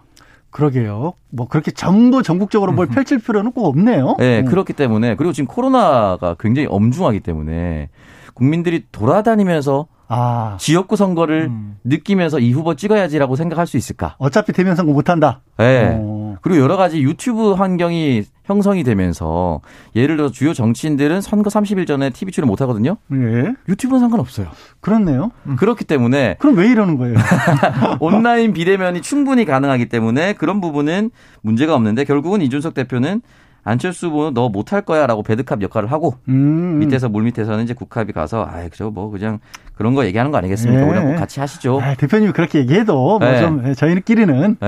그러게요. 0.50 1.14
뭐 1.30 1.46
그렇게 1.46 1.70
전부 1.70 2.22
전국적으로 2.22 2.72
뭘 2.72 2.88
음. 2.88 2.90
펼칠 2.90 3.18
필요는 3.18 3.52
꼭 3.52 3.66
없네요. 3.66 4.16
네, 4.18 4.40
음. 4.40 4.44
그렇기 4.46 4.72
때문에 4.72 5.14
그리고 5.14 5.32
지금 5.32 5.46
코로나가 5.46 6.34
굉장히 6.38 6.66
엄중하기 6.68 7.20
때문에 7.20 7.88
국민들이 8.34 8.84
돌아다니면서 8.90 9.86
아. 10.10 10.56
지역구 10.58 10.96
선거를 10.96 11.44
음. 11.44 11.76
느끼면서 11.84 12.40
이 12.40 12.52
후보 12.52 12.74
찍어야지라고 12.74 13.36
생각할 13.36 13.66
수 13.66 13.76
있을까? 13.76 14.16
어차피 14.18 14.52
대면 14.52 14.74
선거 14.74 14.92
못 14.92 15.08
한다. 15.08 15.40
네. 15.56 15.96
오. 15.96 16.36
그리고 16.42 16.60
여러 16.60 16.76
가지 16.76 17.00
유튜브 17.00 17.52
환경이 17.52 18.24
형성이 18.44 18.82
되면서 18.82 19.60
예를 19.94 20.16
들어 20.16 20.30
주요 20.30 20.52
정치인들은 20.52 21.20
선거 21.20 21.48
30일 21.50 21.86
전에 21.86 22.10
TV 22.10 22.32
출연 22.32 22.48
못 22.48 22.60
하거든요. 22.62 22.96
예. 23.12 23.54
유튜브는 23.68 24.00
상관없어요. 24.00 24.48
그렇네요. 24.80 25.30
음. 25.46 25.54
그렇기 25.56 25.84
때문에 25.84 26.36
그럼 26.40 26.56
왜 26.56 26.68
이러는 26.68 26.96
거예요? 26.96 27.14
온라인 28.00 28.52
비대면이 28.52 29.02
충분히 29.02 29.44
가능하기 29.44 29.88
때문에 29.88 30.32
그런 30.32 30.60
부분은 30.60 31.10
문제가 31.42 31.74
없는데 31.74 32.04
결국은 32.04 32.42
이준석 32.42 32.74
대표는 32.74 33.22
안철수 33.62 34.06
후보는 34.08 34.34
너 34.34 34.48
못할 34.48 34.82
거야 34.82 35.06
라고 35.06 35.22
배드캅 35.22 35.62
역할을 35.62 35.92
하고 35.92 36.14
음. 36.28 36.78
밑에서 36.78 37.08
물 37.08 37.24
밑에서는 37.24 37.62
이제 37.64 37.74
국합이 37.74 38.12
가서 38.12 38.42
아 38.42 38.62
그죠 38.68 38.90
뭐 38.90 39.10
그냥 39.10 39.38
그런 39.74 39.94
거 39.94 40.04
얘기하는 40.06 40.30
거 40.30 40.38
아니겠습니까? 40.38 40.84
네. 40.84 40.98
우리 40.98 41.16
같이 41.16 41.40
하시죠. 41.40 41.80
아, 41.80 41.94
대표님이 41.94 42.32
그렇게 42.32 42.58
얘기해도 42.60 43.18
뭐좀 43.18 43.62
네. 43.62 43.74
저희는끼리는. 43.74 44.56
네. 44.60 44.66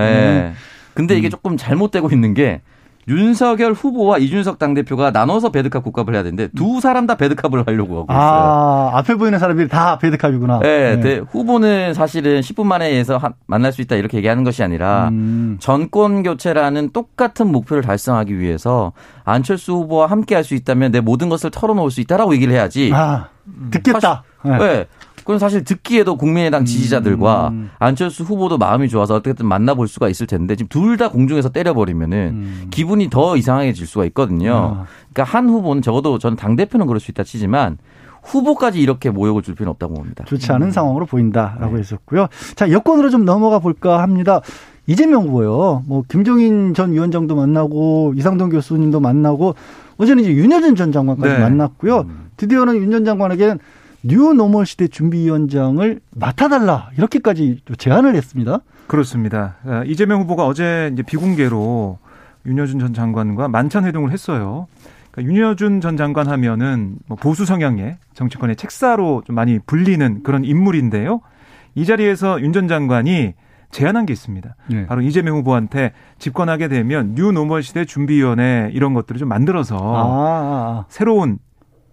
음. 0.48 0.54
근데 0.94 1.16
이게 1.16 1.28
조금 1.28 1.56
잘못되고 1.56 2.10
있는 2.10 2.34
게 2.34 2.60
윤석열 3.08 3.72
후보와 3.72 4.18
이준석 4.18 4.58
당대표가 4.58 5.10
나눠서 5.10 5.50
배드캅 5.50 5.82
국갑을 5.82 6.14
해야 6.14 6.22
되는데 6.22 6.48
두 6.54 6.80
사람 6.80 7.06
다 7.06 7.16
배드캅을 7.16 7.66
하려고 7.66 8.00
하고 8.00 8.06
있어요. 8.12 8.20
아, 8.20 8.90
앞에 8.94 9.16
보이는 9.16 9.38
사람들이 9.38 9.68
다 9.68 9.98
배드캅이구나. 9.98 10.60
네, 10.60 11.00
네. 11.00 11.18
후보는 11.18 11.94
사실은 11.94 12.40
10분 12.40 12.64
만에 12.64 12.96
해서 12.96 13.20
만날 13.46 13.72
수 13.72 13.80
있다 13.82 13.96
이렇게 13.96 14.18
얘기하는 14.18 14.44
것이 14.44 14.62
아니라 14.62 15.08
음. 15.08 15.56
정권 15.60 16.22
교체라는 16.22 16.90
똑같은 16.92 17.50
목표를 17.50 17.82
달성하기 17.82 18.38
위해서 18.38 18.92
안철수 19.24 19.72
후보와 19.72 20.06
함께 20.06 20.34
할 20.36 20.42
수 20.42 20.54
있다면 20.56 20.90
내 20.90 21.00
모든 21.00 21.28
것을 21.28 21.50
털어놓을 21.50 21.92
수 21.92 22.00
있다라고 22.00 22.34
얘기를 22.34 22.52
해야지. 22.52 22.90
아, 22.92 23.28
듣겠다. 23.70 24.24
사실, 24.42 24.58
네. 24.58 24.58
네. 24.58 24.86
그건 25.22 25.38
사실 25.38 25.64
듣기에도 25.64 26.16
국민의당 26.16 26.64
지지자들과 26.64 27.48
음. 27.48 27.70
안철수 27.78 28.24
후보도 28.24 28.58
마음이 28.58 28.88
좋아서 28.88 29.14
어떻게든 29.14 29.46
만나볼 29.46 29.88
수가 29.88 30.08
있을 30.08 30.26
텐데 30.26 30.56
지금 30.56 30.68
둘 30.68 30.96
다 30.96 31.08
공중에서 31.08 31.48
때려버리면은 31.50 32.16
음. 32.32 32.66
기분이 32.70 33.08
더 33.08 33.36
이상해질 33.36 33.86
수가 33.86 34.04
있거든요. 34.06 34.52
아. 34.54 34.86
그러니까 35.12 35.24
한 35.24 35.48
후보는 35.48 35.80
적어도 35.82 36.18
저는 36.18 36.36
당 36.36 36.54
대표는 36.56 36.86
그럴 36.86 37.00
수 37.00 37.10
있다 37.10 37.24
치지만 37.24 37.78
후보까지 38.22 38.80
이렇게 38.80 39.10
모욕을 39.10 39.42
줄 39.42 39.54
필요는 39.54 39.70
없다고 39.72 39.94
봅니다. 39.94 40.24
좋지 40.26 40.52
않은 40.52 40.68
음. 40.68 40.70
상황으로 40.70 41.06
보인다라고 41.06 41.74
네. 41.74 41.78
했었고요. 41.80 42.28
자 42.54 42.70
여권으로 42.70 43.10
좀 43.10 43.24
넘어가 43.24 43.58
볼까 43.58 44.02
합니다. 44.02 44.40
이재명 44.86 45.22
후보요. 45.24 45.82
뭐 45.86 46.02
김종인 46.08 46.74
전 46.74 46.92
위원장도 46.92 47.34
만나고 47.36 48.14
이상동 48.16 48.50
교수님도 48.50 49.00
만나고 49.00 49.54
어제는 49.96 50.24
이제 50.24 50.32
윤여준 50.34 50.74
전 50.76 50.92
장관까지 50.92 51.32
네. 51.34 51.38
만났고요. 51.40 52.00
음. 52.00 52.30
드디어는 52.36 52.76
윤 52.76 52.90
전 52.90 53.04
장관에게는 53.04 53.58
뉴노멀 54.04 54.66
시대 54.66 54.88
준비위원장을 54.88 56.00
맡아달라 56.14 56.90
이렇게까지 56.96 57.60
제안을 57.78 58.14
했습니다. 58.16 58.58
그렇습니다. 58.86 59.56
아, 59.64 59.84
이재명 59.86 60.20
후보가 60.22 60.46
어제 60.46 60.90
이제 60.92 61.02
비공개로 61.02 61.98
윤여준 62.46 62.80
전 62.80 62.94
장관과 62.94 63.48
만찬 63.48 63.84
회동을 63.84 64.10
했어요. 64.10 64.66
그러니까 65.12 65.32
윤여준 65.32 65.80
전 65.80 65.96
장관 65.96 66.28
하면은 66.28 66.96
뭐 67.06 67.16
보수 67.16 67.44
성향의 67.44 67.98
정치권의 68.14 68.56
책사로 68.56 69.22
좀 69.24 69.36
많이 69.36 69.58
불리는 69.60 70.22
그런 70.22 70.44
인물인데요. 70.44 71.20
이 71.74 71.84
자리에서 71.86 72.40
윤 72.40 72.52
전 72.52 72.66
장관이 72.68 73.34
제안한 73.70 74.04
게 74.04 74.12
있습니다. 74.12 74.54
네. 74.68 74.86
바로 74.86 75.00
이재명 75.00 75.36
후보한테 75.38 75.92
집권하게 76.18 76.68
되면 76.68 77.14
뉴 77.14 77.32
노멀 77.32 77.62
시대 77.62 77.86
준비위원회 77.86 78.70
이런 78.74 78.92
것들을 78.92 79.18
좀 79.18 79.28
만들어서 79.28 79.76
아, 79.76 80.00
아, 80.00 80.04
아. 80.04 80.84
새로운 80.88 81.38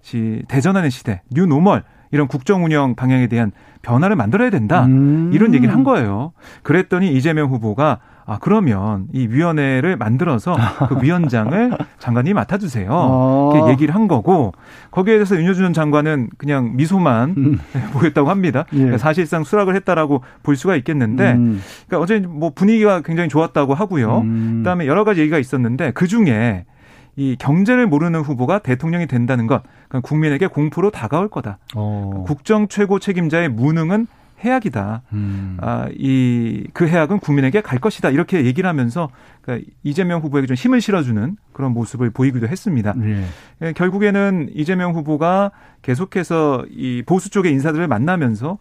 시 0.02 0.44
대전환 0.50 0.90
시대 0.90 1.22
뉴 1.32 1.46
노멀 1.46 1.84
이런 2.12 2.28
국정 2.28 2.64
운영 2.66 2.96
방향에 2.96 3.28
대한 3.28 3.52
변화를 3.82 4.16
만들어야 4.16 4.50
된다. 4.50 4.86
음. 4.86 5.32
이런 5.34 5.54
얘기를 5.54 5.74
한 5.74 5.84
거예요. 5.84 6.34
그랬더니 6.64 7.14
이재명 7.14 7.50
후보가 7.50 8.00
아 8.26 8.38
그러면 8.40 9.08
이 9.12 9.26
위원회를 9.26 9.98
만들어서 9.98 10.56
그 10.88 10.98
위원장을 11.02 11.72
장관이 11.98 12.36
맡아주세요. 12.36 12.88
어. 12.92 13.52
이렇게 13.56 13.72
얘기를 13.72 13.96
한 13.96 14.08
거고 14.08 14.54
거기에 14.92 15.16
대해서 15.16 15.36
윤여준 15.36 15.64
전 15.64 15.74
장관은 15.74 16.30
그냥 16.38 16.76
미소만 16.76 17.34
음. 17.38 17.60
보였다고 17.92 18.30
합니다. 18.30 18.66
예. 18.74 18.78
그러니까 18.78 19.00
사실상 19.00 19.44
수락을 19.44 19.76
했다라고 19.78 20.22
볼 20.44 20.56
수가 20.56 20.76
있겠는데, 20.76 21.34
음. 21.34 21.60
그러니까 21.88 22.04
어제 22.04 22.20
뭐 22.20 22.52
분위기가 22.54 23.02
굉장히 23.02 23.30
좋았다고 23.30 23.74
하고요. 23.74 24.20
음. 24.20 24.58
그다음에 24.60 24.86
여러 24.86 25.04
가지 25.04 25.22
얘기가 25.22 25.40
있었는데 25.40 25.92
그 25.92 26.06
중에 26.06 26.66
이 27.20 27.36
경제를 27.38 27.86
모르는 27.86 28.22
후보가 28.22 28.60
대통령이 28.60 29.06
된다는 29.06 29.46
것, 29.46 29.62
그러니까 29.90 30.08
국민에게 30.08 30.48
공포로 30.48 30.90
다가올 30.90 31.28
거다. 31.28 31.58
어. 31.76 32.24
국정 32.26 32.70
최고 32.70 32.98
책임자의 32.98 33.50
무능은 33.50 34.08
해악이다. 34.42 35.02
음. 35.12 35.58
아, 35.60 35.90
이, 35.92 36.66
그 36.72 36.88
해악은 36.88 37.20
국민에게 37.20 37.60
갈 37.60 37.80
것이다. 37.80 38.10
이렇게 38.12 38.46
얘기를 38.46 38.70
하면서 38.70 39.10
그러니까 39.42 39.70
이재명 39.84 40.22
후보에게 40.22 40.48
좀 40.48 40.56
힘을 40.56 40.80
실어주는 40.80 41.36
그런 41.52 41.74
모습을 41.74 42.10
보이기도 42.10 42.48
했습니다. 42.48 42.94
네. 42.96 43.26
예, 43.64 43.74
결국에는 43.74 44.52
이재명 44.54 44.94
후보가 44.94 45.52
계속해서 45.82 46.68
이 46.72 47.04
보수 47.06 47.30
쪽의 47.30 47.52
인사들을 47.52 47.86
만나면서 47.90 48.60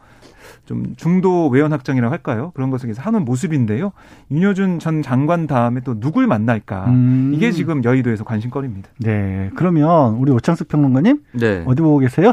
좀 0.67 0.95
중도 0.97 1.49
외연 1.49 1.73
확장이라고 1.73 2.13
할까요? 2.13 2.53
그런 2.55 2.71
것을 2.71 2.93
하는 2.97 3.25
모습인데요. 3.25 3.93
윤여준 4.31 4.79
전 4.79 5.03
장관 5.03 5.47
다음에 5.47 5.81
또 5.81 5.99
누굴 5.99 6.27
만날까? 6.27 6.87
음. 6.89 7.33
이게 7.35 7.53
지금 7.53 7.85
여의도에서 7.85 8.25
관심거리입니다. 8.25 8.89
네. 9.01 9.51
그러면 9.57 10.15
우리 10.15 10.31
오창숙 10.33 10.69
평론가님 10.69 11.21
네. 11.33 11.63
어디 11.67 11.83
보고 11.83 11.99
계세요? 11.99 12.33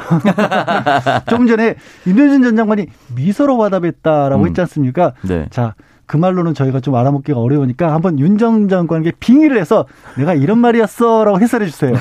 좀 1.30 1.48
전에 1.48 1.76
윤여준 2.08 2.44
전 2.44 2.56
장관이 2.56 2.88
미소로 3.16 3.62
화답했다라고 3.62 4.44
음. 4.44 4.48
했지 4.48 4.62
않습니까? 4.62 5.14
네. 5.28 5.48
자. 5.50 5.76
그 6.08 6.18
말로는 6.18 6.54
저희가 6.54 6.82
좀 6.82 6.94
알아먹기가 6.94 7.40
어려우니까 7.40 7.92
한번 7.92 8.20
윤 8.20 8.38
전 8.38 8.70
장관에게 8.70 9.14
빙의를 9.20 9.58
해서 9.58 9.88
내가 10.18 10.36
이런 10.36 10.60
말이었어라고 10.60 11.40
해설해 11.40 11.66
주세요. 11.66 11.94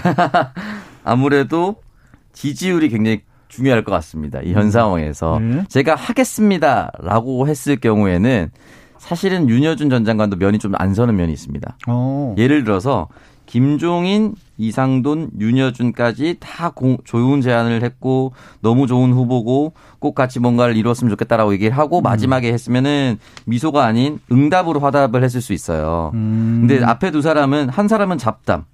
아무래도 1.05 1.77
지지율이 2.35 2.91
굉장히 2.91 3.23
중요할 3.55 3.85
것 3.85 3.93
같습니다. 3.93 4.41
이현 4.43 4.65
음. 4.65 4.71
상황에서 4.71 5.39
네. 5.39 5.65
제가 5.69 5.95
하겠습니다라고 5.95 7.47
했을 7.49 7.77
경우에는 7.77 8.51
사실은 8.99 9.49
윤여준 9.49 9.91
전 9.91 10.05
장관도 10.05 10.37
면이 10.37 10.59
좀 10.59 10.75
안 10.79 10.95
서는 10.95 11.17
면이 11.17 11.33
있습니다. 11.33 11.77
오. 11.89 11.91
어. 11.93 12.35
예를 12.39 12.65
들어서 12.65 13.09
김종인, 13.47 14.35
이상돈, 14.57 15.31
윤여준까지 15.39 16.39
다 16.41 16.71
고, 16.71 16.97
좋은 17.05 17.43
제안을 17.43 17.83
했고 17.83 18.33
너무 18.63 18.87
좋은 18.87 19.13
후보고 19.13 19.75
꼭 19.99 20.15
같이 20.15 20.41
뭔가를 20.41 20.77
이루었으면 20.77 21.11
좋겠다라고 21.11 21.53
얘기를 21.53 21.77
하고 21.77 21.99
음. 21.99 22.03
마지막에 22.03 22.51
했으면은 22.53 23.19
미소가 23.45 23.85
아닌 23.85 24.19
응답으로 24.33 24.81
화답을 24.81 25.23
했을 25.23 25.43
수 25.43 25.53
있어요. 25.53 26.11
음. 26.15 26.67
근데 26.67 26.83
앞에 26.83 27.11
두 27.11 27.21
사람은 27.21 27.69
한 27.69 27.87
사람은 27.87 28.17
잡담, 28.17 28.65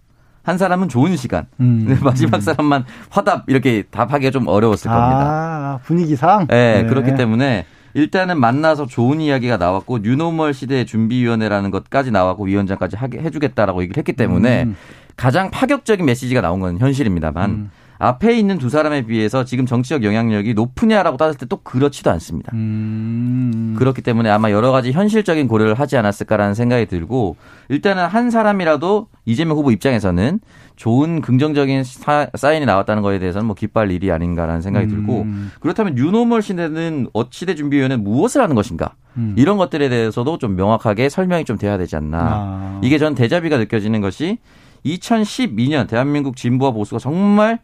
한 0.42 0.58
사람은 0.58 0.88
좋은 0.88 1.16
시간. 1.16 1.46
음. 1.60 1.98
마지막 2.02 2.42
사람만 2.42 2.84
화답 3.10 3.44
이렇게 3.48 3.82
답하기가 3.90 4.30
좀 4.30 4.46
어려웠을 4.48 4.90
겁니다. 4.90 5.20
아, 5.20 5.78
분위기상? 5.84 6.46
네, 6.48 6.82
네, 6.82 6.88
그렇기 6.88 7.14
때문에 7.14 7.66
일단은 7.94 8.38
만나서 8.38 8.86
좋은 8.86 9.20
이야기가 9.20 9.56
나왔고 9.56 9.98
뉴노멀 9.98 10.54
시대 10.54 10.84
준비위원회라는 10.84 11.70
것까지 11.70 12.10
나왔고 12.10 12.44
위원장까지 12.44 12.96
하게 12.96 13.18
해주겠다라고 13.18 13.82
얘기를 13.82 13.98
했기 13.98 14.12
때문에 14.12 14.64
음. 14.64 14.76
가장 15.16 15.50
파격적인 15.50 16.06
메시지가 16.06 16.40
나온 16.40 16.60
건 16.60 16.78
현실입니다만 16.78 17.50
음. 17.50 17.70
앞에 17.98 18.38
있는 18.38 18.56
두 18.56 18.70
사람에 18.70 19.02
비해서 19.02 19.44
지금 19.44 19.66
정치적 19.66 20.04
영향력이 20.04 20.54
높으냐라고 20.54 21.18
따졌을 21.18 21.40
때또 21.40 21.58
그렇지도 21.58 22.10
않습니다. 22.12 22.50
음. 22.54 23.74
그렇기 23.76 24.00
때문에 24.00 24.30
아마 24.30 24.50
여러 24.50 24.72
가지 24.72 24.92
현실적인 24.92 25.48
고려를 25.48 25.74
하지 25.74 25.98
않았을까라는 25.98 26.54
생각이 26.54 26.86
들고 26.86 27.36
일단은 27.68 28.06
한 28.06 28.30
사람이라도 28.30 29.08
이재명 29.24 29.56
후보 29.56 29.70
입장에서는 29.70 30.40
좋은 30.76 31.20
긍정적인 31.20 31.84
사, 31.84 32.52
인이 32.52 32.64
나왔다는 32.66 33.02
거에 33.02 33.18
대해서는 33.18 33.46
뭐 33.46 33.54
기뻐할 33.54 33.90
일이 33.90 34.10
아닌가라는 34.10 34.62
생각이 34.62 34.86
음. 34.86 34.90
들고 34.90 35.26
그렇다면 35.60 35.94
뉴노멀 35.94 36.42
시대는 36.42 37.08
어치대 37.12 37.54
준비위원회는 37.54 38.02
무엇을 38.02 38.40
하는 38.40 38.54
것인가 38.54 38.94
음. 39.16 39.34
이런 39.36 39.58
것들에 39.58 39.88
대해서도 39.88 40.38
좀 40.38 40.56
명확하게 40.56 41.08
설명이 41.08 41.44
좀 41.44 41.58
돼야 41.58 41.76
되지 41.76 41.96
않나 41.96 42.18
아. 42.18 42.80
이게 42.82 42.98
전 42.98 43.14
대자비가 43.14 43.58
느껴지는 43.58 44.00
것이 44.00 44.38
2012년 44.84 45.86
대한민국 45.88 46.36
진보와 46.36 46.72
보수가 46.72 46.98
정말 46.98 47.58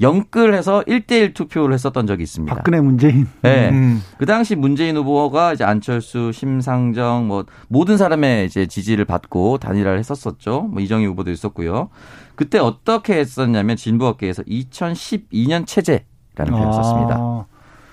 영끌해서 0.00 0.82
1대1 0.86 1.34
투표를 1.34 1.74
했었던 1.74 2.06
적이 2.06 2.24
있습니다. 2.24 2.54
박근혜 2.54 2.80
문재인. 2.80 3.26
네. 3.42 3.70
음. 3.70 4.02
그 4.18 4.26
당시 4.26 4.54
문재인 4.54 4.96
후보가 4.96 5.54
이제 5.54 5.64
안철수, 5.64 6.32
심상정 6.32 7.26
뭐 7.26 7.46
모든 7.68 7.96
사람의 7.96 8.46
이제 8.46 8.66
지지를 8.66 9.04
받고 9.06 9.58
단일화를 9.58 9.98
했었었죠. 9.98 10.62
뭐 10.70 10.82
이정희 10.82 11.06
후보도 11.06 11.30
있었고요. 11.30 11.88
그때 12.34 12.58
어떻게 12.58 13.14
했었냐면 13.14 13.76
진보업계에서 13.76 14.42
2012년 14.42 15.66
체제라는 15.66 16.04
표현을 16.52 16.68
아. 16.68 16.72
썼습니다. 16.72 17.46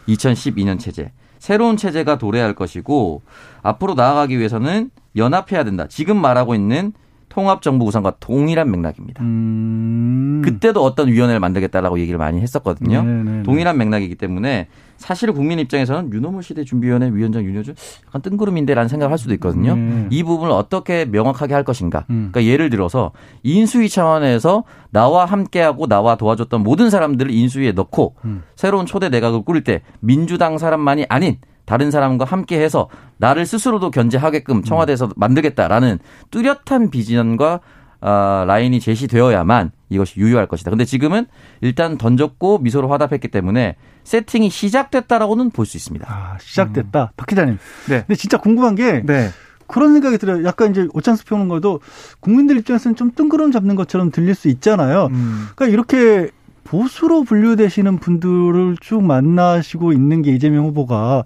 2012년 0.08 0.80
체제. 0.80 1.12
새로운 1.40 1.78
체제가 1.78 2.18
도래할 2.18 2.54
것이고 2.54 3.22
앞으로 3.62 3.96
나아가기 3.96 4.38
위해서는 4.38 4.92
연합해야 5.16 5.64
된다. 5.64 5.88
지금 5.88 6.18
말하고 6.18 6.56
있는 6.56 6.94
통합정부 7.34 7.86
구성과 7.86 8.14
동일한 8.20 8.70
맥락입니다. 8.70 9.24
음. 9.24 10.44
그때도 10.46 10.84
어떤 10.84 11.08
위원회를 11.08 11.40
만들겠다라고 11.40 12.00
얘기를 12.00 12.20
많이 12.20 12.40
했었거든요. 12.40 13.02
네네네. 13.02 13.24
네, 13.24 13.38
네. 13.38 13.44
동일한 13.44 13.78
맥락이기 13.78 14.16
때문에 14.16 14.68
사실 14.98 15.32
국민 15.34 15.58
입장에서는 15.58 16.14
윤호무 16.14 16.44
시대 16.44 16.64
준비위원회 16.64 17.10
위원장 17.12 17.44
윤여준 17.44 17.74
약간 18.08 18.22
뜬구름인데라는 18.22 18.88
생각을 18.88 19.12
할 19.12 19.18
수도 19.18 19.34
있거든요. 19.34 19.76
네. 19.76 20.08
이 20.12 20.22
부분을 20.22 20.52
어떻게 20.54 21.06
명확하게 21.06 21.56
할 21.56 21.64
것인가. 21.64 22.06
음. 22.12 22.30
그러니까 22.32 22.52
예를 22.52 22.70
들어서 22.70 23.12
인수위 23.42 23.90
차원에서 23.90 24.64
나와 24.92 25.26
함께하고 25.26 25.88
나와 25.88 26.16
도와줬던 26.16 26.62
모든 26.62 26.92
사람들을 26.92 27.32
인수위에 27.32 27.72
넣고 27.72 28.14
음. 28.26 28.44
새로운 28.56 28.86
초대 28.86 29.10
내각을 29.10 29.44
꾸릴 29.44 29.64
때 29.64 29.82
민주당 30.02 30.60
사람만이 30.60 31.08
아닌 31.10 31.38
다른 31.74 31.90
사람과 31.90 32.24
함께 32.24 32.62
해서 32.62 32.88
나를 33.18 33.48
스스로도 33.48 33.90
견제하게끔 33.90 34.62
청와대에서 34.62 35.10
만들겠다라는 35.16 35.98
뚜렷한 36.30 36.92
비전과 36.92 37.62
어, 38.00 38.44
라인이 38.46 38.80
제시되어야만 38.80 39.72
이것이 39.90 40.20
유효할 40.20 40.46
것이다. 40.46 40.70
근데 40.70 40.86
지금은 40.86 41.26
일단 41.62 41.98
던졌고 41.98 42.60
미소로 42.60 42.90
화답했기 42.90 43.30
때문에 43.30 43.76
세팅이 44.04 44.52
시작됐다라고는 44.52 45.50
볼 45.50 45.66
수 45.66 45.76
있습니다. 45.78 46.06
아, 46.08 46.38
시작됐다. 46.40 47.06
음. 47.06 47.08
박 47.18 47.26
기자님. 47.26 47.58
네. 47.90 48.02
근데 48.06 48.14
진짜 48.14 48.38
궁금한 48.38 48.76
게 48.76 49.02
네. 49.04 49.30
그런 49.66 49.94
생각이 49.94 50.20
들어요. 50.20 50.46
약간 50.46 50.70
이제 50.70 50.88
오찬스 50.94 51.26
펴는 51.26 51.48
것도 51.48 51.80
국민들 52.20 52.56
입장에서는 52.58 52.96
좀 52.96 53.14
뜬구름 53.16 53.52
잡는 53.52 53.74
것처럼 53.76 54.12
들릴 54.12 54.36
수 54.36 54.48
있잖아요. 54.48 55.08
음. 55.08 55.48
그러니까 55.56 55.74
이렇게 55.74 56.30
보수로 56.64 57.24
분류되시는 57.24 57.98
분들을 57.98 58.78
쭉 58.82 59.04
만나시고 59.04 59.94
있는 59.94 60.22
게 60.22 60.32
이재명 60.32 60.66
후보가 60.66 61.24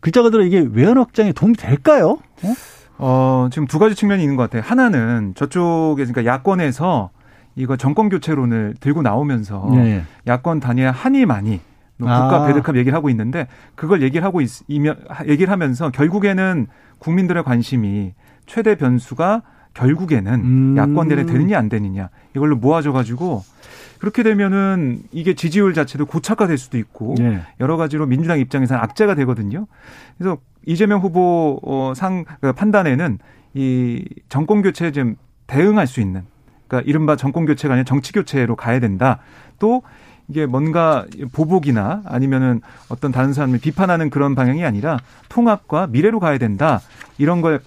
글자 0.00 0.22
그대로 0.22 0.44
이게 0.44 0.66
외연 0.72 0.98
확장에 0.98 1.32
도움이 1.32 1.54
될까요? 1.56 2.18
어? 2.42 2.54
어, 2.98 3.48
지금 3.50 3.66
두 3.66 3.78
가지 3.78 3.94
측면이 3.94 4.22
있는 4.22 4.36
것 4.36 4.44
같아요. 4.44 4.62
하나는 4.62 5.34
저쪽에 5.34 6.04
그러니까 6.04 6.24
야권에서 6.24 7.10
이거 7.56 7.76
정권 7.76 8.08
교체론을 8.08 8.76
들고 8.80 9.02
나오면서 9.02 9.68
네. 9.72 10.04
야권 10.26 10.60
단위의 10.60 10.92
한이 10.92 11.26
많이 11.26 11.60
국가 11.98 12.44
아. 12.44 12.46
배드캅 12.46 12.76
얘기를 12.76 12.94
하고 12.94 13.08
있는데 13.10 13.46
그걸 13.74 14.02
얘기를 14.02 14.24
하고 14.24 14.40
있으면 14.42 14.96
얘기를 15.26 15.50
하면서 15.50 15.90
결국에는 15.90 16.66
국민들의 16.98 17.42
관심이 17.42 18.12
최대 18.46 18.76
변수가 18.76 19.42
결국에는 19.76 20.34
음. 20.34 20.74
야권 20.76 21.08
내에 21.08 21.26
되느냐 21.26 21.58
안 21.58 21.68
되느냐 21.68 22.08
이걸로 22.34 22.56
모아져 22.56 22.92
가지고 22.92 23.44
그렇게 23.98 24.22
되면은 24.22 25.00
이게 25.12 25.34
지지율 25.34 25.74
자체도 25.74 26.06
고착화될 26.06 26.58
수도 26.58 26.78
있고 26.78 27.14
네. 27.18 27.42
여러 27.60 27.76
가지로 27.76 28.06
민주당 28.06 28.38
입장에서는 28.38 28.80
악재가 28.82 29.14
되거든요. 29.14 29.66
그래서 30.18 30.38
이재명 30.66 31.00
후보 31.00 31.60
어, 31.62 31.92
상그 31.94 32.52
판단에는 32.54 33.18
이 33.54 34.04
정권 34.28 34.62
교체에 34.62 34.92
좀 34.92 35.16
대응할 35.46 35.86
수 35.86 36.00
있는 36.00 36.24
그러니까 36.66 36.88
이른바 36.88 37.16
정권 37.16 37.46
교체가 37.46 37.74
아니라 37.74 37.84
정치 37.84 38.12
교체로 38.12 38.56
가야 38.56 38.80
된다. 38.80 39.20
또 39.58 39.82
이게 40.28 40.44
뭔가 40.44 41.06
보복이나 41.32 42.02
아니면은 42.04 42.60
어떤 42.88 43.12
다른 43.12 43.32
사람을 43.32 43.60
비판하는 43.60 44.10
그런 44.10 44.34
방향이 44.34 44.64
아니라 44.64 44.98
통합과 45.28 45.86
미래로 45.86 46.18
가야 46.18 46.38
된다. 46.38 46.80
이런 47.18 47.40
걸 47.40 47.60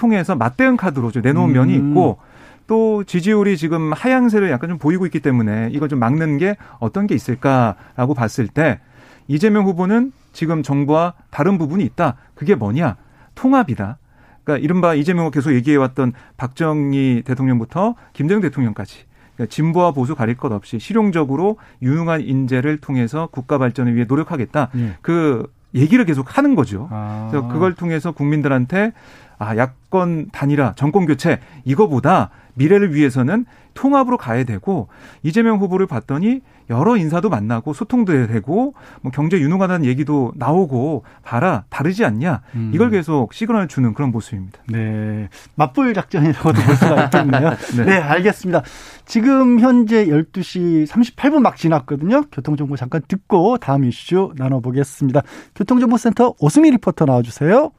통해서 0.00 0.34
맞대응 0.34 0.78
카드로 0.78 1.10
좀 1.10 1.20
내놓은 1.20 1.50
음. 1.50 1.52
면이 1.52 1.74
있고 1.74 2.18
또 2.66 3.04
지지율이 3.04 3.58
지금 3.58 3.92
하향세를 3.92 4.50
약간 4.50 4.70
좀 4.70 4.78
보이고 4.78 5.04
있기 5.04 5.20
때문에 5.20 5.68
이걸 5.72 5.90
좀 5.90 5.98
막는 5.98 6.38
게 6.38 6.56
어떤 6.78 7.06
게 7.06 7.14
있을까라고 7.14 8.14
봤을 8.14 8.48
때 8.48 8.80
이재명 9.28 9.66
후보는 9.66 10.12
지금 10.32 10.62
정부와 10.62 11.14
다른 11.30 11.58
부분이 11.58 11.84
있다. 11.84 12.16
그게 12.34 12.54
뭐냐? 12.54 12.96
통합이다. 13.34 13.98
그러니까 14.42 14.64
이른바 14.64 14.94
이재명 14.94 15.26
후보 15.26 15.32
계속 15.32 15.52
얘기해왔던 15.52 16.14
박정희 16.38 17.22
대통령부터 17.26 17.94
김대중 18.14 18.40
대통령까지 18.40 19.04
그러니까 19.34 19.52
진보와 19.52 19.92
보수 19.92 20.14
가릴 20.14 20.36
것 20.36 20.50
없이 20.50 20.78
실용적으로 20.78 21.58
유능한 21.82 22.22
인재를 22.22 22.78
통해서 22.78 23.28
국가 23.30 23.58
발전을 23.58 23.94
위해 23.94 24.06
노력하겠다. 24.08 24.70
예. 24.76 24.96
그 25.02 25.46
얘기를 25.74 26.04
계속 26.06 26.38
하는 26.38 26.54
거죠. 26.54 26.88
아. 26.90 27.28
그래서 27.30 27.48
그걸 27.48 27.74
통해서 27.74 28.12
국민들한테 28.12 28.92
아, 29.40 29.56
야권 29.56 30.30
단일화, 30.32 30.74
정권 30.76 31.06
교체 31.06 31.40
이거보다 31.64 32.30
미래를 32.54 32.94
위해서는 32.94 33.46
통합으로 33.72 34.18
가야 34.18 34.44
되고 34.44 34.88
이재명 35.22 35.58
후보를 35.58 35.86
봤더니 35.86 36.42
여러 36.68 36.96
인사도 36.96 37.30
만나고 37.30 37.72
소통도 37.72 38.26
되고 38.26 38.74
뭐 39.00 39.10
경제 39.10 39.38
유능하다는 39.40 39.86
얘기도 39.86 40.32
나오고 40.36 41.04
봐라 41.22 41.64
다르지 41.70 42.04
않냐 42.04 42.42
음. 42.54 42.70
이걸 42.74 42.90
계속 42.90 43.32
시그널을 43.32 43.66
주는 43.68 43.94
그런 43.94 44.10
모습입니다. 44.10 44.58
네, 44.68 45.30
맞불 45.54 45.94
작전이라고도 45.94 46.60
볼 46.60 46.76
수가 46.76 47.04
있겠네요. 47.04 47.50
네. 47.78 47.84
네, 47.84 47.96
알겠습니다. 47.96 48.62
지금 49.06 49.58
현재 49.58 50.06
12시 50.06 50.86
38분 50.86 51.40
막 51.40 51.56
지났거든요. 51.56 52.24
교통정보 52.30 52.76
잠깐 52.76 53.00
듣고 53.08 53.56
다음 53.56 53.84
이슈 53.84 54.32
나눠보겠습니다. 54.36 55.22
교통정보센터 55.54 56.34
오승미 56.38 56.70
리포터 56.72 57.06
나와주세요. 57.06 57.72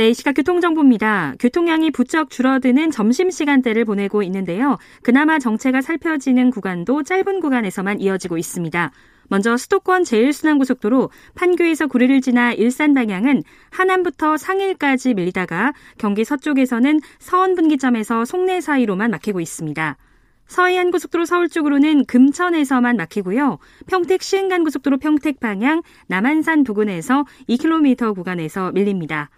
네, 0.00 0.14
시각 0.14 0.32
교통정보입니다. 0.32 1.34
교통량이 1.38 1.90
부쩍 1.90 2.30
줄어드는 2.30 2.90
점심시간대를 2.90 3.84
보내고 3.84 4.22
있는데요. 4.22 4.78
그나마 5.02 5.38
정체가 5.38 5.82
살펴지는 5.82 6.48
구간도 6.48 7.02
짧은 7.02 7.40
구간에서만 7.40 8.00
이어지고 8.00 8.38
있습니다. 8.38 8.92
먼저 9.28 9.58
수도권 9.58 10.04
제1순환고속도로 10.04 11.10
판교에서 11.34 11.86
구리를 11.86 12.18
지나 12.22 12.54
일산 12.54 12.94
방향은 12.94 13.42
하남부터 13.68 14.38
상일까지 14.38 15.12
밀리다가 15.12 15.74
경기 15.98 16.24
서쪽에서는 16.24 17.00
서원 17.18 17.54
분기점에서 17.54 18.24
송내 18.24 18.62
사이로만 18.62 19.10
막히고 19.10 19.38
있습니다. 19.38 19.98
서해안 20.46 20.92
고속도로 20.92 21.26
서울 21.26 21.50
쪽으로는 21.50 22.06
금천에서만 22.06 22.96
막히고요. 22.96 23.58
평택 23.86 24.22
시흥간 24.22 24.64
고속도로 24.64 24.96
평택 24.96 25.40
방향 25.40 25.82
남한산 26.06 26.64
부근에서 26.64 27.26
2km 27.50 28.14
구간에서 28.14 28.72
밀립니다. 28.72 29.28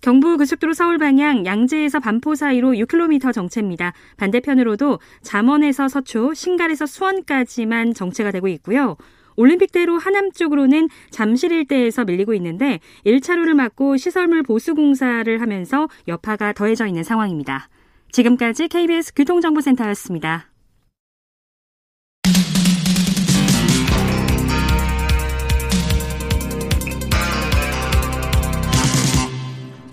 경부 0.00 0.36
고속도로 0.36 0.72
서울 0.74 0.98
방향 0.98 1.44
양재에서 1.44 2.00
반포 2.00 2.34
사이로 2.34 2.72
6km 2.72 3.32
정체입니다. 3.32 3.92
반대편으로도 4.16 5.00
잠원에서 5.22 5.88
서초, 5.88 6.34
신갈에서 6.34 6.86
수원까지만 6.86 7.94
정체가 7.94 8.30
되고 8.30 8.48
있고요. 8.48 8.96
올림픽대로 9.36 9.98
하남 9.98 10.32
쪽으로는 10.32 10.88
잠실 11.10 11.52
일대에서 11.52 12.04
밀리고 12.04 12.34
있는데 12.34 12.80
1차로를 13.06 13.54
막고 13.54 13.96
시설물 13.96 14.42
보수 14.42 14.74
공사를 14.74 15.40
하면서 15.40 15.88
여파가 16.08 16.52
더해져 16.52 16.86
있는 16.86 17.04
상황입니다. 17.04 17.68
지금까지 18.10 18.68
KBS 18.68 19.14
교통정보센터였습니다. 19.14 20.47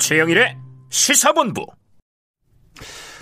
최영일의 0.07 0.55
시사본부. 0.89 1.65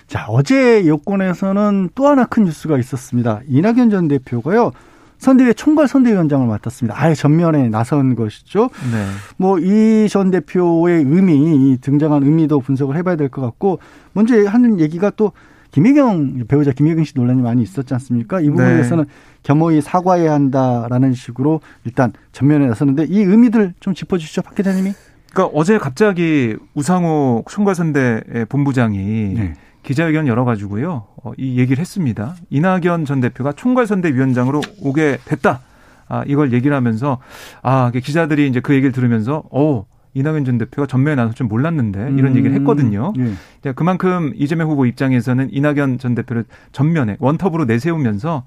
자, 0.07 0.25
어제 0.27 0.85
여권에서는 0.85 1.91
또 1.95 2.07
하나 2.07 2.25
큰 2.25 2.43
뉴스가 2.43 2.77
있었습니다. 2.77 3.39
이낙연 3.47 3.89
전 3.89 4.09
대표가요. 4.09 4.73
선대위 5.17 5.53
총괄 5.53 5.87
선대위원장을 5.87 6.45
맡았습니다. 6.45 7.01
아예 7.01 7.13
전면에 7.15 7.69
나선 7.69 8.15
것이죠. 8.15 8.69
네. 8.91 9.07
뭐이 9.37 10.09
전 10.09 10.29
대표의 10.29 11.05
의미, 11.05 11.77
등장한 11.79 12.23
의미도 12.23 12.59
분석을 12.59 12.97
해봐야 12.97 13.15
될 13.15 13.29
것 13.29 13.41
같고 13.41 13.79
먼저 14.11 14.35
하는 14.45 14.81
얘기가 14.81 15.09
또 15.11 15.31
김혜경 15.71 16.47
배우자 16.49 16.73
김혜경 16.73 17.05
씨 17.05 17.13
논란이 17.15 17.41
많이 17.41 17.63
있었지 17.63 17.93
않습니까? 17.93 18.41
이 18.41 18.49
부분에 18.49 18.67
네. 18.67 18.73
대해서는 18.73 19.05
겸허히 19.43 19.79
사과해야 19.79 20.33
한다라는 20.33 21.13
식으로 21.13 21.61
일단 21.85 22.11
전면에 22.33 22.67
나섰는데 22.67 23.05
이 23.05 23.21
의미들 23.21 23.73
좀 23.79 23.93
짚어주시죠, 23.93 24.41
박 24.41 24.53
기자님이. 24.55 24.91
그러니까 25.33 25.57
어제 25.57 25.79
갑자기 25.79 26.55
우상호 26.75 27.43
총괄선대 27.49 28.45
본부장이 28.49 29.33
네. 29.33 29.53
기자회견 29.81 30.27
열어가지고요 30.27 31.07
어, 31.23 31.31
이 31.37 31.59
얘기를 31.59 31.81
했습니다. 31.81 32.35
이낙연 32.49 33.05
전 33.05 33.19
대표가 33.19 33.51
총괄선대위원장으로 33.51 34.61
오게 34.81 35.17
됐다. 35.25 35.61
아, 36.07 36.23
이걸 36.27 36.53
얘기를 36.53 36.75
하면서 36.75 37.17
아 37.63 37.91
기자들이 37.91 38.47
이제 38.47 38.59
그 38.59 38.73
얘기를 38.73 38.91
들으면서 38.91 39.43
어 39.51 39.85
이낙연 40.13 40.45
전 40.45 40.57
대표가 40.59 40.85
전면에 40.85 41.15
나서 41.15 41.33
좀 41.33 41.47
몰랐는데 41.47 42.13
이런 42.17 42.33
음. 42.33 42.37
얘기를 42.37 42.55
했거든요. 42.57 43.13
예. 43.17 43.71
그만큼 43.71 44.31
이재명 44.35 44.69
후보 44.69 44.85
입장에서는 44.85 45.49
이낙연 45.51 45.97
전 45.97 46.13
대표를 46.13 46.45
전면에 46.71 47.17
원톱으로 47.19 47.65
내세우면서 47.65 48.43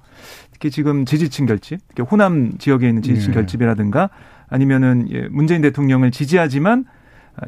특히 0.53 0.71
지금 0.71 1.05
지지층 1.05 1.47
결집, 1.47 1.81
호남 2.11 2.59
지역에 2.59 2.89
있는 2.89 3.03
지지층 3.03 3.31
예. 3.31 3.35
결집이라든가 3.35 4.11
아니면은 4.49 5.07
예, 5.11 5.29
문재인 5.31 5.63
대통령을 5.63 6.11
지지하지만 6.11 6.85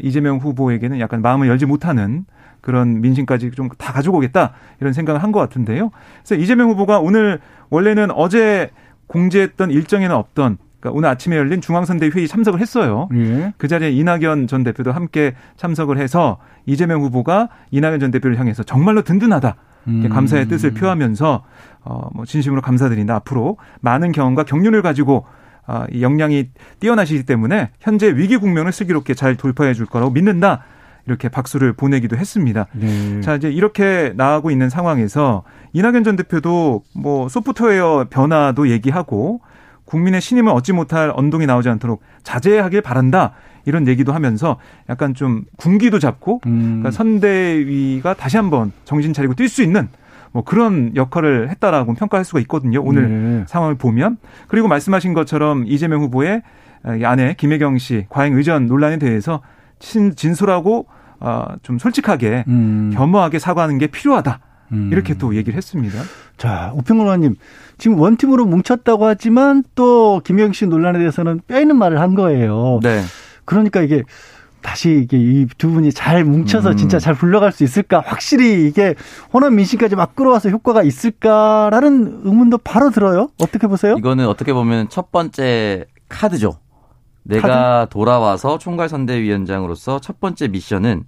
이재명 0.00 0.38
후보에게는 0.38 1.00
약간 1.00 1.22
마음을 1.22 1.48
열지 1.48 1.66
못하는 1.66 2.24
그런 2.60 3.00
민심까지 3.00 3.50
좀 3.52 3.68
다 3.78 3.92
가지고 3.92 4.18
오겠다 4.18 4.52
이런 4.80 4.92
생각을 4.92 5.22
한 5.22 5.32
것 5.32 5.40
같은데요. 5.40 5.90
그래서 6.24 6.34
이재명 6.42 6.70
후보가 6.70 6.98
오늘 6.98 7.38
원래는 7.70 8.10
어제 8.10 8.70
공지했던 9.06 9.70
일정에는 9.70 10.14
없던 10.14 10.58
그러니까 10.80 10.96
오늘 10.96 11.08
아침에 11.08 11.36
열린 11.36 11.60
중앙선대 11.60 12.10
회의 12.14 12.28
참석을 12.28 12.60
했어요. 12.60 13.08
예. 13.14 13.52
그 13.56 13.66
자리에 13.68 13.90
이낙연 13.90 14.46
전 14.46 14.62
대표도 14.64 14.92
함께 14.92 15.34
참석을 15.56 15.98
해서 15.98 16.38
이재명 16.66 17.02
후보가 17.02 17.48
이낙연 17.70 18.00
전 18.00 18.10
대표를 18.10 18.38
향해서 18.38 18.62
정말로 18.64 19.02
든든하다. 19.02 19.56
음. 19.88 20.08
감사의 20.08 20.46
뜻을 20.48 20.72
표하면서 20.74 21.44
어뭐 21.84 22.24
진심으로 22.26 22.60
감사드린다. 22.60 23.14
앞으로 23.16 23.56
많은 23.80 24.12
경험과 24.12 24.42
경륜을 24.44 24.82
가지고 24.82 25.24
아, 25.68 25.86
이 25.92 26.02
역량이 26.02 26.48
뛰어나시기 26.80 27.24
때문에 27.24 27.70
현재 27.78 28.08
위기 28.08 28.38
국면을 28.38 28.72
슬기롭게 28.72 29.12
잘 29.12 29.36
돌파해 29.36 29.74
줄 29.74 29.84
거라고 29.86 30.10
믿는다. 30.10 30.64
이렇게 31.06 31.28
박수를 31.28 31.74
보내기도 31.74 32.16
했습니다. 32.16 32.66
네. 32.72 33.20
자, 33.20 33.34
이제 33.36 33.50
이렇게 33.50 34.12
나가고 34.16 34.50
있는 34.50 34.68
상황에서 34.70 35.44
이낙연 35.74 36.04
전 36.04 36.16
대표도 36.16 36.82
뭐 36.94 37.28
소프트웨어 37.28 38.06
변화도 38.10 38.68
얘기하고 38.70 39.40
국민의 39.84 40.20
신임을 40.20 40.52
얻지 40.52 40.72
못할 40.72 41.12
언동이 41.14 41.46
나오지 41.46 41.68
않도록 41.68 42.02
자제하길 42.22 42.80
바란다. 42.82 43.32
이런 43.64 43.86
얘기도 43.86 44.14
하면서 44.14 44.58
약간 44.88 45.12
좀 45.12 45.44
군기도 45.56 45.98
잡고 45.98 46.40
음. 46.46 46.80
그러니까 46.80 46.90
선대위가 46.90 48.14
다시 48.14 48.38
한번 48.38 48.72
정신 48.86 49.12
차리고 49.12 49.34
뛸 49.34 49.48
수 49.48 49.62
있는 49.62 49.88
뭐 50.32 50.44
그런 50.44 50.92
역할을 50.94 51.50
했다라고 51.50 51.94
평가할 51.94 52.24
수가 52.24 52.40
있거든요. 52.40 52.82
오늘 52.82 53.08
네. 53.08 53.44
상황을 53.48 53.76
보면 53.76 54.18
그리고 54.48 54.68
말씀하신 54.68 55.14
것처럼 55.14 55.64
이재명 55.66 56.02
후보의 56.02 56.42
아내 57.04 57.34
김혜경 57.34 57.78
씨 57.78 58.06
과잉 58.08 58.36
의전 58.36 58.66
논란에 58.66 58.98
대해서 58.98 59.40
친, 59.78 60.14
진솔하고 60.14 60.86
어, 61.20 61.46
좀 61.62 61.78
솔직하게 61.78 62.44
음. 62.48 62.90
겸허하게 62.94 63.38
사과하는 63.38 63.78
게 63.78 63.88
필요하다. 63.88 64.40
음. 64.72 64.90
이렇게 64.92 65.14
또 65.14 65.34
얘기를 65.34 65.56
했습니다. 65.56 65.98
자, 66.36 66.72
우평론 66.76 67.06
의원님. 67.06 67.36
지금 67.78 67.98
원팀으로 67.98 68.44
뭉쳤다고 68.44 69.06
하지만 69.06 69.64
또 69.74 70.20
김영 70.24 70.52
씨 70.52 70.66
논란에 70.66 70.98
대해서는 70.98 71.40
빼있는 71.46 71.76
말을 71.76 72.00
한 72.00 72.14
거예요. 72.14 72.80
네. 72.82 73.00
그러니까 73.44 73.80
이게 73.80 74.02
다시 74.62 75.00
이게 75.04 75.16
이 75.18 75.46
두 75.58 75.70
분이 75.70 75.92
잘 75.92 76.24
뭉쳐서 76.24 76.70
음. 76.72 76.76
진짜 76.76 76.98
잘 76.98 77.14
불러갈 77.14 77.52
수 77.52 77.64
있을까? 77.64 78.02
확실히 78.04 78.66
이게 78.66 78.94
호남 79.32 79.54
민심까지 79.56 79.96
막 79.96 80.14
끌어와서 80.14 80.50
효과가 80.50 80.82
있을까라는 80.82 82.20
의문도 82.24 82.58
바로 82.58 82.90
들어요. 82.90 83.28
어떻게 83.40 83.66
보세요? 83.66 83.94
이거는 83.98 84.26
어떻게 84.28 84.52
보면 84.52 84.88
첫 84.88 85.10
번째 85.12 85.86
카드죠. 86.08 86.58
내가 87.24 87.48
카드? 87.48 87.90
돌아와서 87.90 88.58
총괄 88.58 88.88
선대위원장으로서 88.88 90.00
첫 90.00 90.20
번째 90.20 90.48
미션은 90.48 91.04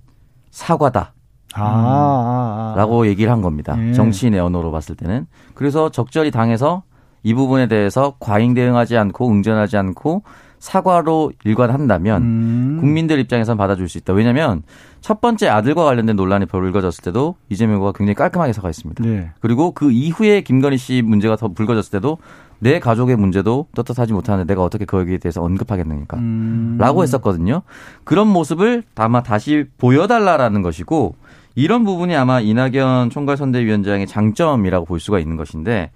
사과다. 0.51 1.15
아, 1.55 1.63
아, 1.63 2.73
아. 2.73 2.75
라고 2.77 3.07
얘기를 3.07 3.33
한 3.33 3.41
겁니다. 3.43 3.77
예. 3.89 3.93
정치인의 3.93 4.39
언어로 4.41 4.71
봤을 4.71 4.95
때는. 4.95 5.27
그래서 5.55 5.91
적절히 5.91 6.31
당해서 6.31 6.83
이 7.23 7.35
부분에 7.35 7.67
대해서 7.67 8.15
과잉 8.21 8.55
대응하지 8.55 8.97
않고 8.97 9.29
응전하지 9.31 9.77
않고 9.77 10.23
사과로 10.61 11.33
일관한다면 11.43 12.23
음. 12.23 12.77
국민들 12.81 13.19
입장에선 13.19 13.57
받아줄 13.57 13.89
수 13.89 13.99
있다. 13.99 14.13
왜냐하면 14.13 14.63
첫 15.01 15.23
번째 15.23 15.49
아들과 15.49 15.85
관련된 15.85 16.15
논란이 16.15 16.47
불거졌을 16.47 17.03
때도 17.03 17.35
이재명 17.49 17.77
후보가 17.77 17.93
굉장히 17.93 18.15
깔끔하게 18.15 18.53
사과했습니다. 18.53 19.03
네. 19.03 19.31
그리고 19.41 19.73
그 19.73 19.91
이후에 19.91 20.43
김건희 20.43 20.77
씨 20.77 21.03
문제가 21.03 21.37
더 21.37 21.49
불거졌을 21.49 21.91
때도 21.93 22.19
내 22.59 22.79
가족의 22.79 23.17
문제도 23.17 23.67
떳떳하지 23.75 24.13
못하는데 24.13 24.47
내가 24.53 24.63
어떻게 24.63 24.85
거기에 24.85 25.17
대해서 25.17 25.43
언급하겠느니까 25.43 26.19
음. 26.19 26.77
라고 26.79 27.03
했었거든요. 27.03 27.63
그런 28.05 28.29
모습을 28.29 28.83
아마 28.97 29.23
다시 29.23 29.65
보여달라라는 29.79 30.61
것이고 30.61 31.15
이런 31.55 31.85
부분이 31.85 32.15
아마 32.15 32.41
이낙연 32.41 33.09
총괄선대위원장의 33.09 34.07
장점이라고 34.07 34.85
볼 34.85 35.01
수가 35.01 35.19
있는 35.19 35.39
것인데 35.39 35.91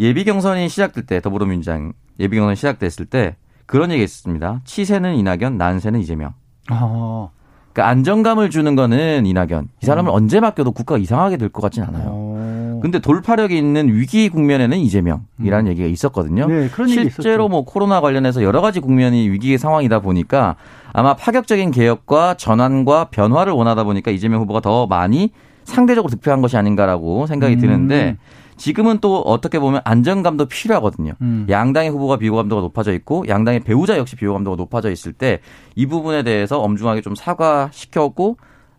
예비 0.00 0.24
경선이 0.24 0.68
시작될 0.68 1.06
때 1.06 1.20
더불어민주당 1.20 1.92
예비 2.18 2.36
경선이 2.36 2.56
시작됐을 2.56 3.06
때 3.06 3.36
그런 3.72 3.90
얘기 3.90 4.02
했습니다. 4.02 4.60
치세는 4.64 5.14
이낙연, 5.14 5.56
난세는 5.56 5.98
이재명. 6.00 6.34
아. 6.68 7.28
그러니까 7.72 7.88
안정감을 7.88 8.50
주는 8.50 8.76
거는 8.76 9.24
이낙연. 9.24 9.68
이 9.82 9.86
사람을 9.86 10.10
음. 10.10 10.14
언제 10.14 10.40
맡겨도 10.40 10.72
국가가 10.72 10.98
이상하게 10.98 11.38
될 11.38 11.48
것 11.48 11.62
같진 11.62 11.82
않아요. 11.82 12.04
어. 12.08 12.80
근데 12.82 12.98
돌파력이 12.98 13.56
있는 13.56 13.88
위기 13.88 14.28
국면에는 14.28 14.76
이재명이라는 14.76 15.66
음. 15.66 15.70
얘기가 15.70 15.88
있었거든요. 15.88 16.48
네, 16.48 16.68
실제로 16.86 17.48
뭐 17.48 17.64
코로나 17.64 18.02
관련해서 18.02 18.42
여러 18.42 18.60
가지 18.60 18.78
국면이 18.80 19.30
위기의 19.30 19.56
상황이다 19.56 20.00
보니까 20.00 20.56
아마 20.92 21.14
파격적인 21.14 21.70
개혁과 21.70 22.34
전환과 22.34 23.06
변화를 23.06 23.54
원하다 23.54 23.84
보니까 23.84 24.10
이재명 24.10 24.42
후보가 24.42 24.60
더 24.60 24.86
많이 24.86 25.30
상대적으로 25.64 26.10
득표한 26.10 26.42
것이 26.42 26.58
아닌가라고 26.58 27.26
생각이 27.26 27.54
음. 27.54 27.58
드는데 27.60 28.18
지금은 28.56 28.98
또 29.00 29.20
어떻게 29.22 29.58
보면 29.58 29.80
안정감도 29.84 30.46
필요하거든요. 30.46 31.12
음. 31.20 31.46
양당의 31.48 31.90
후보가 31.90 32.16
비호 32.18 32.36
감도가 32.36 32.62
높아져 32.62 32.92
있고 32.92 33.24
양당의 33.28 33.60
배우자 33.60 33.96
역시 33.98 34.16
비호 34.16 34.32
감도가 34.34 34.56
높아져 34.56 34.90
있을 34.90 35.12
때 35.12 35.40
이 35.74 35.86
부분에 35.86 36.22
대해서 36.22 36.60
엄중하게 36.60 37.00
좀 37.00 37.14
사과시켰고 37.14 38.36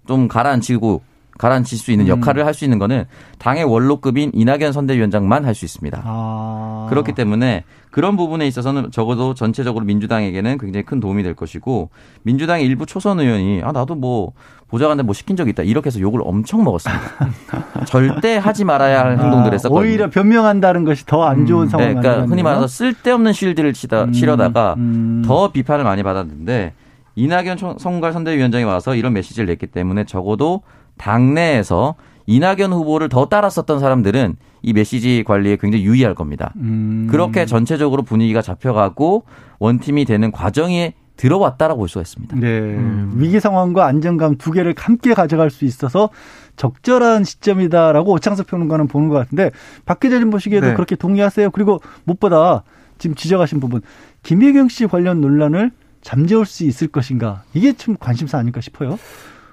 좀 0.08 0.28
가라앉히고 0.28 1.02
가라앉힐 1.38 1.78
수 1.78 1.92
있는 1.92 2.06
음. 2.06 2.10
역할을 2.10 2.44
음. 2.44 2.46
할수 2.46 2.64
있는 2.64 2.80
거는 2.80 3.06
당의 3.40 3.64
원로급인 3.64 4.32
이낙연 4.34 4.72
선대위원장만 4.72 5.46
할 5.46 5.54
수 5.56 5.66
있습니다. 5.66 6.02
아. 6.04 6.88
그렇기 6.90 7.14
때문에 7.14 7.64
그런 7.92 8.18
부분에 8.18 8.48
있어서는 8.48 8.90
적어도 8.92 9.34
전체적으로 9.34 9.86
민주당에게는 9.86 10.58
굉장히 10.58 10.84
큰 10.84 11.00
도움이 11.00 11.22
될 11.24 11.36
것이고 11.36 11.90
민주당의 12.24 12.66
일부 12.66 12.86
초선 12.86 13.20
의원이 13.20 13.62
아 13.64 13.72
나도 13.72 13.96
뭐 13.96 14.34
보좌관들 14.68 15.04
뭐 15.06 15.14
시킨 15.14 15.36
적이 15.36 15.52
있다 15.52 15.62
이렇게 15.64 15.88
해서 15.88 16.00
욕을 16.00 16.22
엄청 16.24 16.64
먹었습니다. 16.64 17.04
절대 17.86 18.38
하지 18.38 18.64
말아야 18.64 19.00
할 19.04 19.12
행동들을 19.20 19.50
아, 19.50 19.52
했었거든요. 19.54 19.80
오히려 19.88 20.10
변명한다는 20.10 20.84
것이 20.86 21.06
더 21.06 21.24
안 21.24 21.46
좋은 21.46 21.64
음. 21.64 21.70
상황이 21.70 21.94
네, 21.94 22.00
그러니까 22.02 22.26
흔히 22.26 22.42
말해서 22.42 22.68
쓸데없는 22.68 23.34
실드를 23.34 23.74
치다 23.74 24.06
음. 24.06 24.12
치려다가 24.12 24.74
음. 24.78 25.22
더 25.26 25.52
비판을 25.52 25.84
많이 25.84 26.02
받았는데 26.04 26.74
이낙연 27.16 27.58
총괄 27.78 28.12
선대위원장이 28.14 28.64
와서 28.64 28.96
이런 28.96 29.14
메시지를 29.14 29.46
냈기 29.46 29.68
때문에 29.68 30.06
적어도 30.06 30.64
당내에서 30.98 31.96
이낙연 32.26 32.72
후보를 32.72 33.10
더 33.10 33.26
따랐었던 33.28 33.80
사람들은 33.80 34.36
이 34.62 34.74
메시지 34.74 35.24
관리에 35.28 35.58
굉장히 35.58 35.84
유의할 35.84 36.16
겁니다. 36.16 36.54
음. 36.56 37.08
그렇게 37.12 37.46
전체적으로 37.46 38.04
분위기가 38.04 38.42
잡혀가고 38.42 39.24
원팀이 39.60 40.06
되는 40.06 40.32
과정이 40.32 40.94
들어왔다라고 41.18 41.80
볼 41.80 41.90
수가 41.90 42.02
있습니다. 42.02 42.36
네. 42.38 42.48
음. 42.48 43.14
위기 43.18 43.40
상황과 43.40 43.86
안정감 43.86 44.38
두 44.38 44.52
개를 44.52 44.74
함께 44.78 45.14
가져갈 45.14 45.50
수 45.50 45.66
있어서 45.66 46.10
적절한 46.56 47.24
시점이다라고 47.24 48.14
오창석 48.14 48.48
평론가는 48.48 48.88
보는 48.88 49.10
것 49.10 49.16
같은데 49.16 49.52
박 49.86 50.00
기자님 50.00 50.30
보시기에도 50.30 50.68
네. 50.68 50.74
그렇게 50.74 50.96
동의하세요? 50.96 51.52
그리고 51.52 51.82
무엇보다 52.06 52.64
지금 52.98 53.16
지적하신 53.16 53.60
부분 53.60 53.82
김혜경 54.24 54.70
씨 54.70 54.88
관련 54.88 55.22
논란을 55.22 55.72
잠재울 56.02 56.46
수 56.46 56.64
있을 56.64 56.88
것인가 56.88 57.44
이게 57.54 57.74
좀 57.74 57.96
관심사 58.00 58.38
아닐까 58.38 58.62
싶어요. 58.62 58.98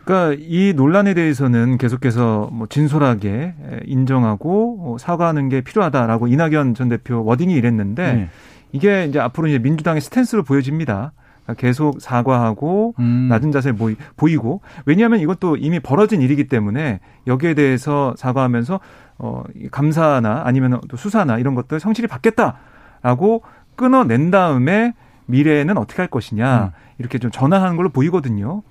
그러니까 0.05 0.43
이 0.47 0.73
논란에 0.75 1.15
대해서는 1.15 1.79
계속해서 1.79 2.51
뭐 2.53 2.67
진솔하게 2.67 3.55
인정하고 3.85 4.77
뭐 4.77 4.99
사과하는 4.99 5.49
게 5.49 5.61
필요하다라고 5.61 6.27
이낙연 6.29 6.75
전 6.75 6.89
대표 6.89 7.25
워딩이 7.25 7.55
이랬는데 7.55 8.13
네. 8.13 8.29
이게 8.73 9.05
이제 9.05 9.19
앞으로 9.19 9.49
이제 9.49 9.59
민주당의 9.59 10.01
스탠스로 10.01 10.43
보여집니다. 10.43 11.13
그러니까 11.45 11.61
계속 11.61 12.01
사과하고 12.01 12.95
음. 12.99 13.29
낮은 13.29 13.53
자세를 13.53 13.77
보이, 13.77 13.97
보이고 14.17 14.61
왜냐하면 14.87 15.21
이것도 15.21 15.57
이미 15.57 15.81
벌어진 15.81 16.23
일이기 16.23 16.49
때문에 16.49 17.01
여기에 17.27 17.55
대해서 17.55 18.15
사과하면서 18.17 18.81
어 19.19 19.43
감사나 19.71 20.43
아니면 20.45 20.81
또 20.89 20.97
수사나 20.97 21.39
이런 21.39 21.55
것들 21.55 21.81
성실히 21.81 22.09
받겠다라고 22.09 23.43
끊어낸 23.77 24.31
다음에 24.31 24.95
미래에는 25.27 25.77
어떻게 25.79 26.03
할 26.03 26.09
것이냐 26.09 26.65
음. 26.65 26.71
이렇게 27.01 27.19
좀 27.19 27.31
전환하는 27.31 27.77
걸로 27.77 27.89
보이거든요. 27.89 28.63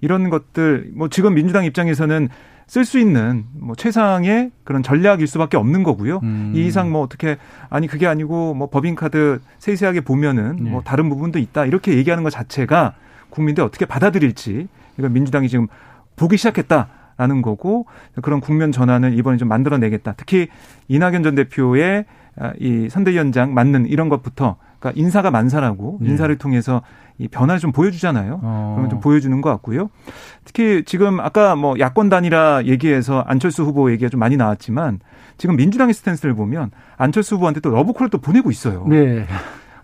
이런 0.00 0.30
것들 0.30 0.90
뭐 0.94 1.08
지금 1.08 1.34
민주당 1.34 1.64
입장에서는 1.64 2.28
쓸 2.66 2.84
수 2.84 2.98
있는 2.98 3.46
뭐 3.54 3.74
최상의 3.74 4.50
그런 4.62 4.82
전략일 4.82 5.26
수밖에 5.26 5.56
없는 5.56 5.82
거고요. 5.82 6.20
음. 6.22 6.52
이 6.54 6.66
이상 6.66 6.92
뭐 6.92 7.02
어떻게 7.02 7.38
아니 7.70 7.86
그게 7.86 8.06
아니고 8.06 8.52
뭐 8.52 8.68
법인카드 8.68 9.40
세세하게 9.58 10.02
보면은 10.02 10.56
네. 10.60 10.70
뭐 10.70 10.82
다른 10.82 11.08
부분도 11.08 11.38
있다 11.38 11.64
이렇게 11.64 11.96
얘기하는 11.96 12.24
것 12.24 12.30
자체가 12.30 12.94
국민들이 13.30 13.64
어떻게 13.64 13.86
받아들일지 13.86 14.68
이건 14.98 15.12
민주당이 15.14 15.48
지금 15.48 15.66
보기 16.16 16.36
시작했다. 16.36 16.88
라는 17.18 17.42
거고 17.42 17.86
그런 18.22 18.38
국면 18.40 18.70
전환을 18.70 19.18
이번에 19.18 19.38
좀 19.38 19.48
만들어내겠다. 19.48 20.14
특히 20.16 20.46
이낙연 20.86 21.24
전 21.24 21.34
대표의 21.34 22.04
이 22.60 22.88
선대위원장 22.88 23.54
맞는 23.54 23.86
이런 23.86 24.08
것부터 24.08 24.54
그러니까 24.78 25.00
인사가 25.00 25.32
만사라고 25.32 25.98
네. 26.00 26.10
인사를 26.10 26.38
통해서 26.38 26.82
이 27.18 27.26
변화를 27.26 27.58
좀 27.58 27.72
보여주잖아요. 27.72 28.40
어. 28.42 28.72
그러면 28.76 28.90
좀 28.90 29.00
보여주는 29.00 29.38
것 29.40 29.50
같고요. 29.50 29.90
특히 30.44 30.84
지금 30.86 31.20
아까 31.20 31.56
뭐 31.56 31.78
야권 31.78 32.08
단일화 32.08 32.62
얘기해서 32.64 33.24
안철수 33.26 33.64
후보 33.64 33.90
얘기가 33.90 34.08
좀 34.08 34.20
많이 34.20 34.36
나왔지만 34.36 35.00
지금 35.36 35.56
민주당의 35.56 35.94
스탠스를 35.94 36.34
보면 36.34 36.70
안철수 36.96 37.34
후보한테 37.34 37.60
또 37.60 37.70
러브콜을 37.70 38.10
또 38.10 38.18
보내고 38.18 38.50
있어요. 38.50 38.86
네. 38.88 39.26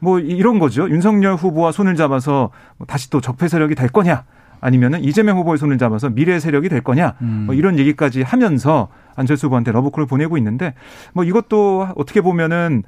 뭐 0.01 0.21
이런 0.21 0.59
거죠. 0.59 0.89
윤석열 0.89 1.35
후보와 1.35 1.73
손을 1.73 1.97
잡아서 1.97 2.51
뭐 2.77 2.87
다시 2.87 3.11
또 3.11 3.21
적폐 3.21 3.49
세력이 3.49 3.75
될 3.75 3.89
거냐? 3.89 4.25
아니면은 4.61 5.03
이재명 5.03 5.37
후보의 5.39 5.59
손을 5.59 5.77
잡아서 5.77 6.09
미래 6.09 6.39
세력이 6.39 6.69
될 6.69 6.83
거냐? 6.83 7.15
음. 7.21 7.45
뭐 7.47 7.55
이런 7.55 7.79
얘기까지 7.79 8.23
하면서 8.23 8.89
안철수 9.17 9.47
후보한테 9.47 9.73
러브콜을 9.73 10.07
보내고 10.07 10.39
있는데 10.39 10.75
뭐 11.13 11.25
이것도 11.25 11.89
어떻게 11.97 12.21
보면은 12.21 12.83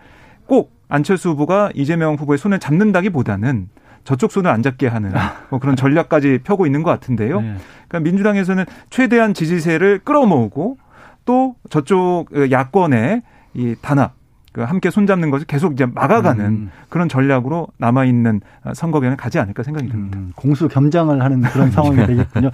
꼭 0.46 0.76
안철수 0.88 1.30
후보가 1.30 1.72
이재명 1.74 2.14
후보의 2.14 2.38
손을 2.38 2.60
잡는다기보다는 2.60 3.68
저쪽 4.06 4.32
손을 4.32 4.50
안 4.50 4.62
잡게 4.62 4.86
하는 4.86 5.12
뭐 5.50 5.58
그런 5.58 5.76
전략까지 5.76 6.40
펴고 6.44 6.64
있는 6.64 6.82
것 6.82 6.90
같은데요. 6.90 7.40
네. 7.40 7.56
그러니까 7.88 8.08
민주당에서는 8.08 8.64
최대한 8.88 9.34
지지세를 9.34 10.00
끌어모으고 10.04 10.78
또 11.26 11.56
저쪽 11.68 12.28
야권의 12.50 13.22
이 13.54 13.74
단합 13.82 14.14
그 14.52 14.62
함께 14.62 14.90
손잡는 14.90 15.30
것을 15.30 15.46
계속 15.46 15.74
이제 15.74 15.84
막아가는 15.84 16.44
음. 16.46 16.70
그런 16.88 17.10
전략으로 17.10 17.66
남아 17.76 18.06
있는 18.06 18.40
선거경을 18.74 19.18
가지 19.18 19.38
않을까 19.38 19.62
생각이 19.62 19.88
듭니다. 19.88 20.18
음, 20.18 20.32
공수 20.34 20.68
겸장을 20.68 21.20
하는 21.20 21.42
그런 21.42 21.70
상황이 21.70 21.96
네. 22.00 22.06
되겠군요. 22.06 22.50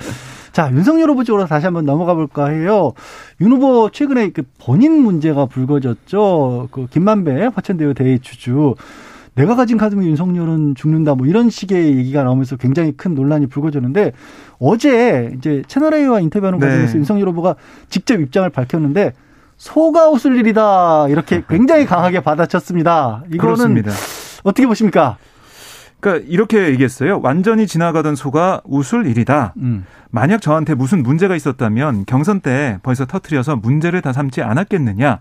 자 0.50 0.68
윤석열 0.72 1.10
후보 1.10 1.22
쪽으로 1.22 1.46
다시 1.46 1.66
한번 1.66 1.84
넘어가 1.84 2.14
볼까 2.14 2.48
해요. 2.48 2.92
윤 3.40 3.52
후보 3.52 3.90
최근에 3.90 4.30
그 4.30 4.42
본인 4.58 5.00
문제가 5.02 5.46
불거졌죠. 5.46 6.68
그 6.72 6.88
김만배 6.88 7.50
화천대유 7.54 7.94
대주주. 7.94 8.74
내가 9.34 9.56
가진 9.56 9.78
카드면 9.78 10.04
윤석열은 10.04 10.74
죽는다 10.74 11.14
뭐 11.14 11.26
이런 11.26 11.48
식의 11.48 11.96
얘기가 11.96 12.22
나오면서 12.22 12.56
굉장히 12.56 12.92
큰 12.92 13.14
논란이 13.14 13.46
불거졌는데 13.46 14.12
어제 14.58 15.32
이제 15.36 15.62
채널A와 15.66 16.20
인터뷰하는 16.20 16.58
네. 16.58 16.66
과정에서 16.66 16.98
윤석열 16.98 17.28
후보가 17.28 17.56
직접 17.88 18.20
입장을 18.20 18.48
밝혔는데 18.50 19.12
소가 19.56 20.10
웃을 20.10 20.36
일이다 20.36 21.08
이렇게 21.08 21.42
굉장히 21.48 21.86
강하게 21.86 22.20
받아쳤습니다. 22.20 23.22
이거는 23.28 23.38
그렇습니다. 23.38 23.92
어떻게 24.42 24.66
보십니까? 24.66 25.16
그러니까 26.00 26.26
이렇게 26.28 26.66
얘기했어요. 26.70 27.20
완전히 27.22 27.66
지나가던 27.68 28.16
소가 28.16 28.60
웃을 28.64 29.06
일이다. 29.06 29.54
음. 29.58 29.86
만약 30.10 30.42
저한테 30.42 30.74
무슨 30.74 31.02
문제가 31.02 31.36
있었다면 31.36 32.06
경선 32.06 32.40
때 32.40 32.78
벌써 32.82 33.06
터트려서 33.06 33.56
문제를 33.56 34.02
다 34.02 34.12
삼지 34.12 34.42
않았겠느냐. 34.42 35.20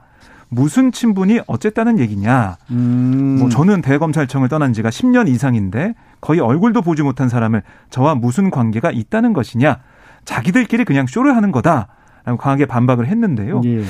무슨 0.54 0.92
친분이 0.92 1.40
어쨌다는 1.48 1.98
얘기냐. 1.98 2.58
음. 2.72 3.38
뭐 3.40 3.50
저는 3.50 3.82
대검찰청을 3.82 4.50
떠난 4.50 4.74
지가 4.74 4.90
10년 4.90 5.30
이상인데 5.30 5.96
거의 6.20 6.42
얼굴도 6.42 6.82
보지 6.82 7.04
못한 7.04 7.30
사람을 7.30 7.64
저와 7.90 8.16
무슨 8.16 8.52
관계가 8.52 8.92
있다는 8.92 9.32
것이냐. 9.32 9.80
자기들끼리 10.26 10.84
그냥 10.84 11.08
쇼를 11.08 11.36
하는 11.38 11.52
거다. 11.54 11.88
라고 12.26 12.38
강하게 12.38 12.66
반박을 12.66 13.08
했는데요. 13.08 13.62
예. 13.64 13.84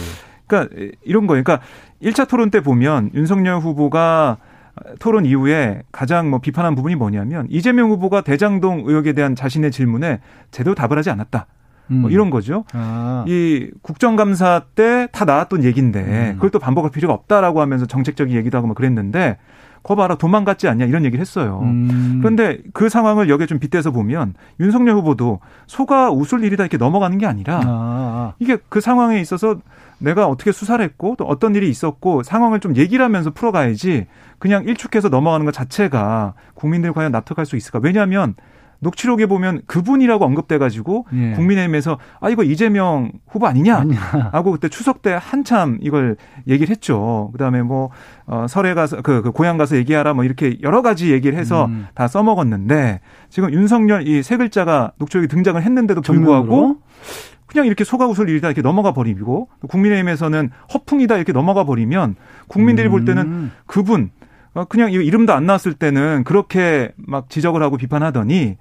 그러니까 0.46 0.74
이런 1.04 1.26
거예요. 1.26 1.44
그러니까 1.44 1.66
1차 2.02 2.30
토론 2.30 2.52
때 2.52 2.62
보면 2.62 3.10
윤석열 3.16 3.60
후보가 3.60 4.38
토론 5.00 5.26
이후에 5.26 5.82
가장 5.92 6.30
뭐 6.30 6.40
비판한 6.40 6.76
부분이 6.76 6.96
뭐냐면 6.96 7.48
이재명 7.50 7.90
후보가 7.90 8.22
대장동 8.22 8.84
의혹에 8.86 9.14
대한 9.14 9.36
자신의 9.36 9.72
질문에 9.72 10.20
제대로 10.52 10.76
답을 10.76 10.96
하지 10.98 11.10
않았다. 11.10 11.48
뭐 11.92 11.98
음. 11.98 12.02
뭐 12.02 12.10
이런 12.10 12.30
거죠. 12.30 12.64
아. 12.74 13.24
이 13.28 13.70
국정감사 13.82 14.64
때 14.76 15.02
다 15.12 15.26
나왔던 15.26 15.64
얘기인데 15.64 16.00
음. 16.00 16.34
그걸 16.36 16.50
또 16.50 16.60
반복할 16.60 16.92
필요가 16.92 17.14
없다라고 17.14 17.62
하면서 17.62 17.86
정책적인 17.86 18.36
얘기도 18.36 18.58
하고 18.58 18.68
막 18.68 18.76
그랬는데 18.76 19.38
거 19.84 19.96
봐라 19.96 20.16
도망갔지 20.16 20.68
않냐 20.68 20.86
이런 20.86 21.06
얘기를 21.06 21.20
했어요. 21.20 21.60
음. 21.64 22.20
그런데 22.22 22.60
그 22.74 22.88
상황을 22.88 23.30
여기에 23.30 23.48
좀 23.48 23.58
빗대서 23.60 23.92
보면 23.92 24.36
윤석열 24.60 24.96
후보도 24.96 25.40
소가 25.66 26.12
웃을 26.12 26.44
일이다 26.44 26.64
이렇게 26.64 26.78
넘어가는 26.78 27.18
게 27.18 27.26
아니라 27.26 27.62
아. 27.66 28.34
이게 28.40 28.58
그 28.70 28.80
상황에 28.80 29.20
있어서 29.20 29.58
내가 29.98 30.28
어떻게 30.28 30.52
수사를 30.52 30.84
했고 30.84 31.16
또 31.18 31.26
어떤 31.26 31.56
일이 31.56 31.70
있었고 31.70 32.24
상황을 32.24 32.60
좀 32.60 32.76
얘기를 32.76 33.04
하면서 33.04 33.32
풀어가야지 33.32 34.08
그냥 34.40 34.64
일축해서 34.66 35.10
넘어가는 35.10 35.46
것 35.46 35.52
자체가 35.52 36.34
국민들이 36.54 36.94
과연 36.94 37.12
납득할 37.12 37.46
수 37.46 37.56
있을까? 37.56 37.80
왜냐하면 37.82 38.36
녹취록에 38.82 39.28
보면 39.28 39.62
그분이라고 39.68 40.26
언급돼가지고 40.26 41.06
예. 41.14 41.32
국민의힘에서 41.34 42.00
아 42.20 42.30
이거 42.30 42.44
이재명 42.44 43.12
후보 43.28 43.46
아니냐 43.46 43.86
하고 44.34 44.52
그때 44.52 44.70
추석 44.70 45.02
때 45.04 45.16
한참 45.20 45.78
이걸 45.82 46.18
얘기를 46.48 46.72
했죠. 46.72 47.30
그다음에 47.34 47.62
뭐 47.62 47.92
어, 48.26 48.48
설에 48.50 48.74
가서 48.74 49.02
그, 49.02 49.22
그 49.22 49.32
고향 49.32 49.58
가서 49.58 49.78
얘기하라 49.78 50.14
뭐 50.16 50.24
이렇게 50.24 50.58
여러 50.64 50.82
가지 50.82 51.12
얘기를 51.12 51.38
해서 51.38 51.66
음. 51.66 51.88
다 51.94 52.08
써먹었는데 52.08 53.02
지금 53.30 53.54
윤석열 53.54 54.08
이 54.08 54.24
세 54.24 54.38
글자가 54.38 54.94
녹취록에 54.98 55.28
등장을 55.28 55.62
했는데도 55.62 56.02
불구하고 56.02 56.48
정면으로? 56.48 56.78
그냥 57.46 57.66
이렇게 57.68 57.84
속아웃을 57.84 58.30
일이다 58.30 58.48
이렇게 58.48 58.62
넘어가 58.62 58.94
버리고 58.94 59.50
국민의힘에서는 59.68 60.52
허풍이다 60.74 61.18
이렇게 61.18 61.34
넘어가 61.34 61.66
버리면 61.66 62.16
국민들이 62.48 62.88
음. 62.88 62.92
볼 62.92 63.06
때는 63.06 63.24
음. 63.24 63.52
그분 63.66 64.04
어, 64.04 64.31
그냥 64.70 64.92
이름도 64.92 65.34
안 65.34 65.46
나왔을 65.46 65.74
때는 65.74 66.24
그렇게 66.26 66.92
막 66.98 67.30
지적을 67.30 67.64
하고 67.64 67.78
비판하더니 67.78 68.58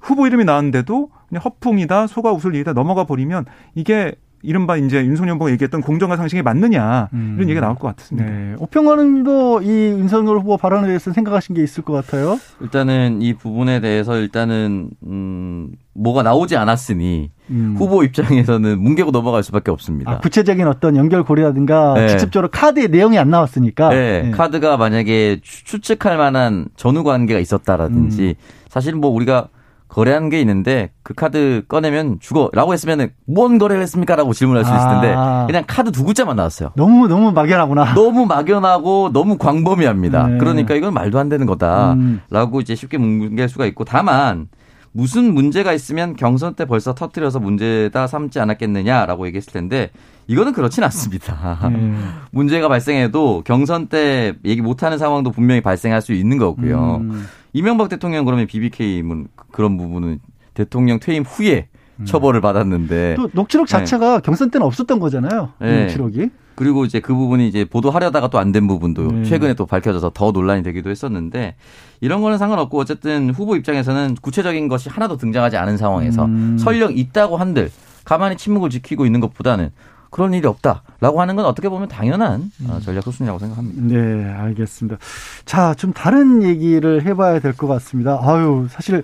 후보 0.00 0.26
이름이 0.26 0.44
나왔는데도 0.44 1.10
그냥 1.28 1.42
허풍이다, 1.44 2.06
소가 2.06 2.32
웃을 2.32 2.54
일이다 2.54 2.72
넘어가 2.72 3.04
버리면 3.04 3.46
이게 3.74 4.14
이른바 4.42 4.76
이제 4.76 5.04
윤석열 5.04 5.34
후보가 5.34 5.52
얘기했던 5.52 5.80
공정과 5.80 6.16
상식에 6.16 6.42
맞느냐 6.42 7.08
음. 7.12 7.34
이런 7.36 7.48
얘기가 7.48 7.64
나올 7.64 7.76
것 7.76 7.94
같습니다. 7.96 8.28
네. 8.28 8.54
오평관님도 8.58 9.62
이 9.62 9.68
윤석열 9.68 10.38
후보 10.38 10.56
발언에 10.56 10.88
대해서 10.88 11.12
생각하신 11.12 11.54
게 11.54 11.62
있을 11.62 11.84
것 11.84 11.92
같아요. 11.92 12.38
일단은 12.60 13.22
이 13.22 13.34
부분에 13.34 13.80
대해서 13.80 14.16
일단은 14.16 14.90
음 15.06 15.72
뭐가 15.94 16.22
나오지 16.22 16.56
않았으니 16.56 17.30
음. 17.50 17.74
후보 17.78 18.02
입장에서는 18.02 18.80
뭉개고 18.80 19.10
넘어갈 19.10 19.42
수밖에 19.42 19.70
없습니다. 19.70 20.10
아, 20.10 20.18
구체적인 20.18 20.66
어떤 20.66 20.96
연결고리라든가 20.96 21.94
네. 21.94 22.08
직접적으로 22.08 22.48
카드의 22.50 22.88
내용이 22.88 23.18
안 23.18 23.30
나왔으니까. 23.30 23.90
네. 23.90 24.22
네. 24.22 24.30
카드가 24.30 24.76
만약에 24.76 25.40
추측할 25.42 26.16
만한 26.16 26.66
전후 26.76 27.04
관계가 27.04 27.38
있었다라든지 27.38 28.22
음. 28.28 28.34
사실 28.68 28.94
뭐 28.94 29.10
우리가 29.10 29.48
거래한 29.92 30.30
게 30.30 30.40
있는데 30.40 30.90
그 31.02 31.12
카드 31.12 31.64
꺼내면 31.68 32.16
죽어라고 32.18 32.72
했으면은 32.72 33.10
뭔 33.26 33.58
거래를 33.58 33.82
했습니까라고 33.82 34.32
질문할 34.32 34.64
수 34.64 34.70
있을 34.74 34.88
텐데 34.88 35.14
아. 35.14 35.44
그냥 35.46 35.64
카드 35.66 35.92
두 35.92 36.04
글자만 36.04 36.34
나왔어요. 36.34 36.70
너무 36.76 37.08
너무 37.08 37.30
막연하구나. 37.30 37.92
너무 37.92 38.24
막연하고 38.24 39.10
너무 39.12 39.36
광범위합니다. 39.36 40.26
네. 40.28 40.38
그러니까 40.38 40.74
이건 40.76 40.94
말도 40.94 41.18
안 41.18 41.28
되는 41.28 41.44
거다라고 41.44 41.96
음. 41.98 42.60
이제 42.62 42.74
쉽게 42.74 42.96
뭉갤 42.96 43.50
수가 43.50 43.66
있고 43.66 43.84
다만 43.84 44.48
무슨 44.92 45.34
문제가 45.34 45.74
있으면 45.74 46.16
경선 46.16 46.54
때 46.54 46.64
벌써 46.64 46.94
터트려서 46.94 47.40
문제다 47.40 48.06
삼지 48.06 48.40
않았겠느냐라고 48.40 49.26
얘기했을 49.26 49.52
텐데 49.52 49.90
이거는 50.26 50.54
그렇진 50.54 50.84
않습니다. 50.84 51.58
음. 51.64 52.20
문제가 52.32 52.68
발생해도 52.68 53.42
경선 53.44 53.88
때 53.88 54.32
얘기 54.46 54.62
못하는 54.62 54.96
상황도 54.96 55.32
분명히 55.32 55.60
발생할 55.60 56.00
수 56.00 56.14
있는 56.14 56.38
거고요. 56.38 57.02
음. 57.02 57.26
이명박 57.52 57.88
대통령 57.88 58.24
그러면 58.24 58.46
BBK문 58.46 59.28
그런 59.50 59.76
부분은 59.76 60.20
대통령 60.54 60.98
퇴임 61.00 61.22
후에 61.22 61.68
음. 62.00 62.04
처벌을 62.04 62.40
받았는데 62.40 63.14
또 63.16 63.28
녹취록 63.32 63.66
네. 63.66 63.70
자체가 63.72 64.16
네. 64.16 64.20
경선 64.24 64.50
때는 64.50 64.66
없었던 64.66 64.98
거잖아요. 64.98 65.50
네. 65.60 65.82
녹취록이. 65.82 66.30
그리고 66.54 66.84
이제 66.84 67.00
그 67.00 67.14
부분이 67.14 67.48
이제 67.48 67.64
보도하려다가 67.64 68.28
또 68.28 68.38
안 68.38 68.52
된 68.52 68.66
부분도 68.66 69.10
네. 69.10 69.24
최근에 69.24 69.54
또 69.54 69.64
밝혀져서 69.66 70.10
더 70.14 70.32
논란이 70.32 70.62
되기도 70.62 70.90
했었는데 70.90 71.56
이런 72.00 72.20
거는 72.20 72.36
상관없고 72.38 72.78
어쨌든 72.78 73.30
후보 73.30 73.56
입장에서는 73.56 74.16
구체적인 74.20 74.68
것이 74.68 74.88
하나도 74.90 75.16
등장하지 75.16 75.56
않은 75.56 75.76
상황에서 75.78 76.26
음. 76.26 76.58
설령 76.58 76.96
있다고 76.96 77.36
한들 77.38 77.70
가만히 78.04 78.36
침묵을 78.36 78.68
지키고 78.70 79.06
있는 79.06 79.20
것보다는 79.20 79.70
그런 80.12 80.34
일이 80.34 80.46
없다라고 80.46 81.20
하는 81.20 81.34
건 81.36 81.46
어떻게 81.46 81.68
보면 81.70 81.88
당연한 81.88 82.52
어, 82.68 82.76
음. 82.76 82.80
전략 82.84 83.02
소순이라고 83.02 83.38
생각합니다. 83.40 83.96
네, 83.96 84.30
알겠습니다. 84.30 84.98
자, 85.46 85.74
좀 85.74 85.92
다른 85.92 86.42
얘기를 86.42 87.02
해봐야 87.02 87.40
될 87.40 87.54
것 87.54 87.66
같습니다. 87.66 88.20
아유, 88.22 88.66
사실 88.70 89.02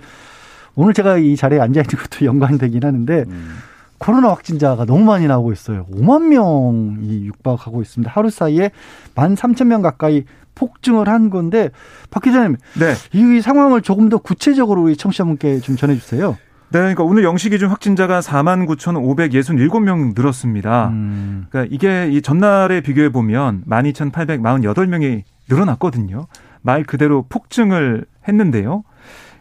오늘 0.75 0.93
제가 0.93 1.17
이 1.17 1.35
자리에 1.35 1.59
앉아 1.59 1.81
있는 1.81 1.89
것도 1.97 2.25
연관되긴 2.25 2.83
하는데 2.83 3.25
음. 3.27 3.57
코로나 3.97 4.29
확진자가 4.29 4.85
너무 4.85 5.03
많이 5.03 5.27
나오고 5.27 5.51
있어요. 5.51 5.85
5만 5.91 6.27
명이 6.27 7.25
육박하고 7.25 7.81
있습니다. 7.81 8.09
하루 8.13 8.29
사이에 8.29 8.71
1만 9.15 9.35
3천 9.35 9.65
명 9.65 9.81
가까이 9.81 10.23
폭증을 10.55 11.09
한 11.09 11.29
건데 11.31 11.69
박 12.11 12.21
기자님, 12.23 12.55
네. 12.79 12.93
이 13.13 13.41
상황을 13.41 13.81
조금 13.81 14.09
더 14.09 14.17
구체적으로 14.19 14.83
우리 14.83 14.95
청취자분께 14.95 15.59
좀 15.59 15.75
전해주세요. 15.75 16.37
네, 16.71 16.79
그러니까 16.79 17.03
오늘 17.03 17.23
영시 17.23 17.49
기준 17.49 17.69
확진자가 17.69 18.19
4만 18.19 18.67
9,567명 18.67 20.13
늘었습니다. 20.15 20.89
음. 20.89 21.47
그러니까 21.49 21.73
이게 21.73 22.09
이 22.11 22.21
전날에 22.21 22.81
비교해 22.81 23.09
보면 23.09 23.63
12,848명이 23.67 25.23
늘어났거든요. 25.49 26.27
말 26.61 26.83
그대로 26.83 27.25
폭증을 27.27 28.05
했는데요. 28.27 28.83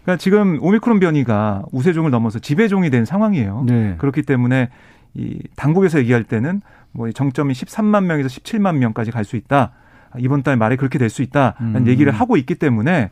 그러니까 0.05 0.17
지금 0.23 0.59
오미크론 0.63 1.01
변이가 1.01 1.65
우세종을 1.73 2.11
넘어서 2.11 2.39
지배종이 2.39 2.89
된 2.89 3.05
상황이에요. 3.05 3.65
네. 3.67 3.95
그렇기 3.99 4.23
때문에 4.23 4.71
이 5.15 5.39
당국에서 5.57 5.99
얘기할 5.99 6.25
때는 6.25 6.63
뭐 6.93 7.11
정점이 7.11 7.53
13만 7.53 8.05
명에서 8.05 8.29
17만 8.29 8.77
명까지 8.77 9.11
갈 9.11 9.25
수 9.25 9.37
있다. 9.37 9.73
이번 10.19 10.43
달 10.43 10.57
말에 10.57 10.77
그렇게 10.77 10.99
될 10.99 11.11
수 11.11 11.21
있다라는 11.21 11.83
음. 11.83 11.87
얘기를 11.87 12.11
하고 12.11 12.39
있기 12.39 12.55
때문에 12.55 13.11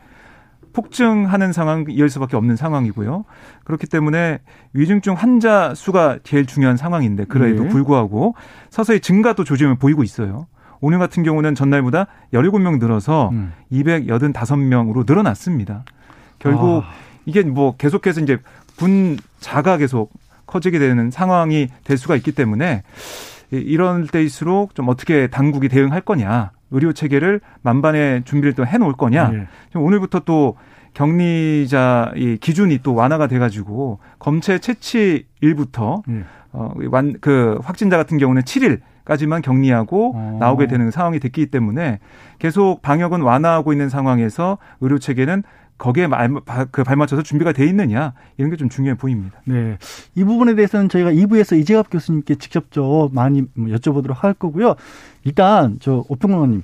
폭증하는 0.77 1.55
상황 1.55 1.87
이을 1.89 2.11
수밖에 2.11 2.37
없는 2.37 2.57
상황이고요. 2.57 3.25
그렇기 3.65 3.87
때문에 3.87 4.41
위중증 4.75 5.15
환자 5.15 5.73
수가 5.75 6.19
제일 6.23 6.45
중요한 6.45 6.77
상황인데 6.77 7.25
그래도 7.25 7.63
네. 7.63 7.69
불구하고 7.71 8.35
서서히 8.69 9.01
증가도 9.01 9.45
조짐을 9.45 9.77
보이고 9.77 10.03
있어요. 10.03 10.47
오늘 10.83 10.99
같은 10.99 11.23
경우는 11.23 11.55
전날보다 11.55 12.09
17명 12.35 12.79
늘어서 12.79 13.31
음. 13.31 13.55
285명으로 13.73 15.07
늘어났습니다. 15.07 15.85
결국 16.39 16.85
아. 16.85 16.91
이게 17.25 17.43
뭐 17.43 17.75
계속해서 17.77 18.21
이제 18.21 18.39
분자가 18.77 19.79
계속 19.79 20.13
커지게 20.45 20.79
되는 20.79 21.11
상황이 21.11 21.69
될 21.85 21.97
수가 21.97 22.17
있기 22.17 22.33
때문에 22.33 22.83
이런 23.51 24.07
때일수록 24.07 24.75
좀 24.75 24.91
어떻게 24.91 25.29
당국이 25.29 25.71
대응할 25.71 26.03
거냐, 26.03 26.51
의료 26.71 26.93
체계를 26.93 27.41
만반의 27.63 28.25
준비를 28.25 28.55
또 28.55 28.67
해놓을 28.67 28.95
거냐. 28.95 29.29
네. 29.31 29.47
오늘부터 29.75 30.21
또 30.21 30.57
격리자 30.95 32.13
이 32.17 32.37
기준이 32.41 32.81
또 32.83 32.95
완화가 32.95 33.27
돼가지고 33.29 33.99
검체 34.19 34.59
채취 34.59 35.27
일부터 35.41 36.03
네. 36.07 36.25
어 36.53 36.73
완 36.91 37.15
그 37.21 37.59
확진자 37.63 37.97
같은 37.97 38.17
경우는 38.19 38.43
7일 38.43 38.81
까지만 39.05 39.41
격리하고 39.43 40.13
어. 40.17 40.37
나오게 40.41 40.67
되는 40.67 40.91
상황이 40.91 41.21
됐기 41.21 41.47
때문에 41.47 42.01
계속 42.39 42.83
방역은 42.83 43.21
완화하고 43.21 43.73
있는 43.73 43.89
상황에서 43.89 44.59
의료 44.81 44.99
체계는 44.99 45.43
거기에 45.79 46.07
말, 46.07 46.31
그 46.71 46.85
발맞춰서 46.85 47.23
준비가 47.23 47.53
돼 47.53 47.67
있느냐 47.67 48.15
이런 48.39 48.51
게 48.51 48.57
좀 48.57 48.69
중요해 48.69 48.97
보입니다. 48.97 49.41
네. 49.45 49.77
이 50.15 50.25
부분에 50.25 50.55
대해서는 50.55 50.89
저희가 50.89 51.11
2부에서 51.13 51.59
이재갑 51.59 51.91
교수님께 51.91 52.37
직접적 52.37 53.11
많이 53.13 53.43
여쭤보도록 53.57 54.15
할 54.15 54.33
거고요. 54.35 54.77
일단 55.25 55.77
저 55.81 56.05
오평론가님 56.09 56.63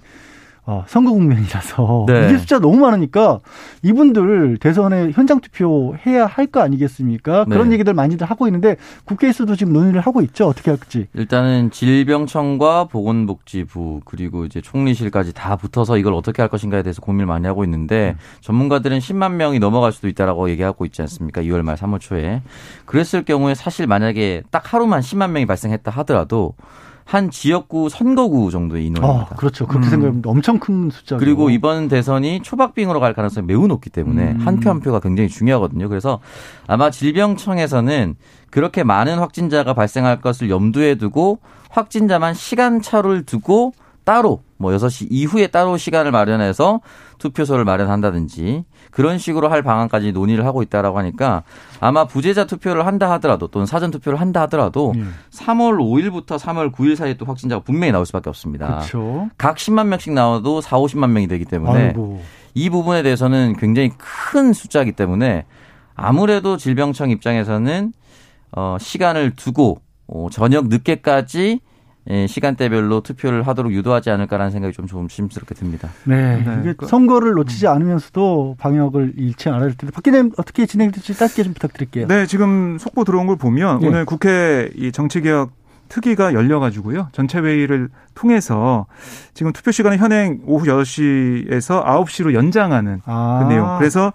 어, 0.64 0.85
선거 0.87 1.11
국면이라서 1.11 2.05
네. 2.09 2.29
이게 2.29 2.38
숫자 2.38 2.61
너무 2.61 2.77
많으니까 2.79 3.40
이분들 3.83 4.59
대선에 4.59 5.11
현장 5.11 5.40
투표 5.40 5.96
해야 6.07 6.27
할 6.27 6.53
거 6.53 6.61
아니겠습니까? 6.61 7.46
그런 7.46 7.68
네. 7.68 7.75
얘기들 7.75 7.94
많이들 7.94 8.27
하고 8.27 8.46
있는데 8.46 8.77
국회에서도 9.05 9.57
지금 9.57 9.72
논의를 9.72 10.01
하고 10.03 10.20
있죠. 10.22 10.46
어떻게 10.46 10.70
할지. 10.70 11.07
일단은 11.14 11.70
질병청과 11.70 12.85
보건복지부 12.88 14.01
그리고 14.05 14.44
이제 14.44 14.61
총리실까지 14.61 15.33
다 15.33 15.57
붙어서 15.57 15.96
이걸 15.96 16.12
어떻게 16.12 16.42
할 16.42 16.48
것인가에 16.51 16.83
대해서 16.83 17.01
고민을 17.01 17.27
많이 17.27 17.46
하고 17.46 17.64
있는데 17.64 18.16
음. 18.16 18.20
전문가들은 18.42 18.98
10만 18.98 19.33
명이 19.33 19.61
넘어갈 19.61 19.92
수도 19.92 20.09
있다라고 20.09 20.51
얘기하고 20.51 20.85
있지 20.85 21.01
않습니까? 21.03 21.40
2월 21.42 21.62
말 21.62 21.77
3월 21.77 22.01
초에. 22.01 22.42
그랬을 22.85 23.25
경우에 23.25 23.55
사실 23.55 23.87
만약에 23.87 24.42
딱 24.51 24.75
하루만 24.75 25.01
10만 25.01 25.31
명이 25.31 25.46
발생했다 25.46 25.90
하더라도 25.90 26.55
한 27.05 27.31
지역구 27.31 27.88
선거구 27.88 28.51
정도의 28.51 28.87
인원입니다. 28.87 29.35
어, 29.35 29.37
그렇죠. 29.37 29.67
그렇게 29.67 29.87
음. 29.87 29.91
생각하면 29.91 30.23
엄청 30.27 30.59
큰 30.59 30.91
숫자. 30.91 31.17
그리고 31.17 31.51
이번 31.51 31.88
대선이 31.88 32.43
초박빙으로 32.43 33.01
갈 33.01 33.15
가능성이 33.15 33.47
매우 33.47 33.67
높기 33.67 33.91
때문에 33.91 34.33
음. 34.33 34.38
한표 34.38 34.71
한 34.71 34.81
표가 34.81 35.01
굉장히 35.01 35.29
중요하거든요. 35.29 35.88
그래서 35.88 36.21
아마 36.67 36.91
질병청에서는 36.91 38.15
그렇게 38.51 38.85
많은 38.85 39.19
확진자가 39.19 39.75
발생할 39.75 40.21
것을 40.21 40.51
염두에 40.51 40.97
두고 40.97 41.38
확진자만 41.71 42.35
시간 42.35 42.83
차를 42.83 43.25
두고 43.25 43.73
따로 44.05 44.43
뭐 44.62 44.72
6시 44.72 45.09
이후에 45.11 45.48
따로 45.48 45.77
시간을 45.77 46.12
마련해서 46.12 46.81
투표소를 47.18 47.64
마련한다든지 47.64 48.64
그런 48.92 49.18
식으로 49.18 49.48
할 49.48 49.62
방안까지 49.62 50.12
논의를 50.12 50.46
하고 50.46 50.62
있다라고 50.62 50.98
하니까 50.98 51.42
아마 51.81 52.05
부재자 52.05 52.46
투표를 52.46 52.87
한다 52.87 53.11
하더라도 53.12 53.48
또는 53.48 53.66
사전 53.66 53.90
투표를 53.90 54.20
한다 54.20 54.40
하더라도 54.42 54.92
예. 54.96 55.03
3월 55.33 55.79
5일부터 55.79 56.38
3월 56.38 56.72
9일 56.72 56.96
사이에 56.96 57.14
또 57.14 57.27
확진자가 57.27 57.62
분명히 57.62 57.92
나올 57.92 58.07
수밖에 58.07 58.31
없습니다. 58.31 58.66
그렇죠. 58.66 59.29
각 59.37 59.57
10만 59.57 59.88
명씩 59.88 60.12
나와도 60.12 60.61
4, 60.61 60.79
50만 60.79 61.11
명이 61.11 61.27
되기 61.27 61.44
때문에 61.44 61.87
아이고. 61.88 62.22
이 62.55 62.70
부분에 62.70 63.03
대해서는 63.03 63.57
굉장히 63.59 63.90
큰 63.98 64.53
숫자이기 64.53 64.92
때문에 64.92 65.44
아무래도 65.94 66.57
질병청 66.57 67.11
입장에서는 67.11 67.92
어 68.53 68.77
시간을 68.79 69.35
두고 69.35 69.81
어 70.07 70.29
저녁 70.31 70.68
늦게까지 70.68 71.61
예, 71.61 71.71
시간대별로 72.29 73.01
투표를 73.03 73.47
하도록 73.47 73.73
유도하지 73.73 74.11
않을까라는 74.11 74.51
생각이 74.51 74.75
좀 74.75 74.87
조심스럽게 74.87 75.55
듭니다. 75.55 75.88
네. 76.05 76.43
네. 76.43 76.59
이게 76.61 76.75
그 76.77 76.87
선거를 76.87 77.33
놓치지 77.33 77.69
않으면서도 77.69 78.57
방역을 78.59 79.15
잃지 79.17 79.49
않아야 79.49 79.69
될 79.69 79.77
텐데. 79.77 79.93
박 79.93 80.03
기자님 80.03 80.33
어떻게 80.37 80.67
진행될지 80.67 81.15
짧게 81.15 81.43
좀 81.43 81.55
부탁드릴게요. 81.55 82.09
네. 82.09 82.27
지금 82.27 82.79
속보 82.79 83.05
들어온 83.05 83.27
걸 83.27 83.37
보면 83.37 83.81
네. 83.81 83.88
오늘 83.88 84.05
국회 84.05 84.71
이 84.75 84.91
정치개혁 84.91 85.53
특위가 85.88 86.33
열려가지고요. 86.33 87.09
전체 87.12 87.38
회의를 87.38 87.91
통해서 88.15 88.87
지금 89.35 89.53
투표 89.53 89.71
시간은 89.71 89.99
현행 89.99 90.41
오후 90.47 90.65
6시에서 90.65 91.85
9시로 91.85 92.33
연장하는 92.33 93.03
아. 93.05 93.41
그 93.43 93.53
내용. 93.53 93.79
그래서 93.79 94.12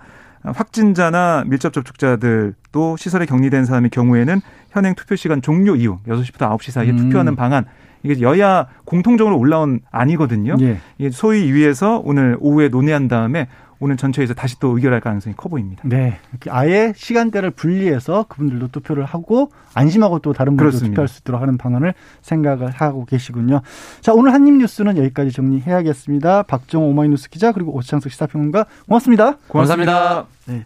확진자나 0.55 1.43
밀접 1.47 1.73
접촉자들 1.73 2.53
또 2.71 2.97
시설에 2.97 3.25
격리된 3.25 3.65
사람의 3.65 3.89
경우에는 3.89 4.41
현행 4.69 4.95
투표 4.95 5.15
시간 5.15 5.41
종료 5.41 5.75
이후 5.75 5.99
6시부터 6.07 6.57
9시 6.57 6.71
사이에 6.71 6.91
음. 6.91 6.97
투표하는 6.97 7.35
방안 7.35 7.65
이게 8.03 8.21
여야 8.21 8.67
공통적으로 8.85 9.37
올라온 9.37 9.81
안이거든요. 9.91 10.55
예. 10.61 10.77
이게 10.97 11.09
소위 11.09 11.51
위에서 11.51 12.01
오늘 12.03 12.37
오후에 12.39 12.69
논의한 12.69 13.07
다음에 13.07 13.47
오늘 13.79 13.97
전체에서 13.97 14.33
다시 14.33 14.59
또 14.59 14.75
의결할 14.75 15.01
가능성이 15.01 15.35
커 15.35 15.49
보입니다. 15.49 15.83
네. 15.85 16.19
아예 16.49 16.93
시간대를 16.95 17.51
분리해서 17.51 18.25
그분들도 18.27 18.69
투표를 18.69 19.05
하고 19.05 19.51
안심하고 19.73 20.19
또 20.19 20.33
다른 20.33 20.57
분들도 20.57 20.85
투표할 20.85 21.07
수 21.07 21.19
있도록 21.21 21.41
하는 21.41 21.57
방안을 21.57 21.93
생각을 22.21 22.71
하고 22.71 23.05
계시군요. 23.05 23.61
자, 24.01 24.13
오늘 24.13 24.33
한입 24.33 24.55
뉴스는 24.55 24.97
여기까지 24.97 25.31
정리해야겠습니다. 25.31 26.43
박정호 26.43 26.87
오마이뉴스 26.87 27.29
기자 27.29 27.51
그리고 27.51 27.75
오창석 27.75 28.11
시사평론가 28.11 28.65
고맙습니다. 28.87 29.37
고맙습니다. 29.47 30.25
네. 30.47 30.65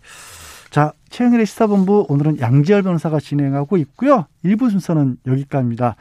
자, 0.69 0.93
최영일의 1.09 1.45
시사본부 1.45 2.05
오늘은 2.07 2.39
양지열 2.39 2.83
변호사가 2.83 3.19
진행하고 3.19 3.75
있고요. 3.77 4.25
일부 4.43 4.69
순서는 4.69 5.17
여기까지입니다. 5.27 5.97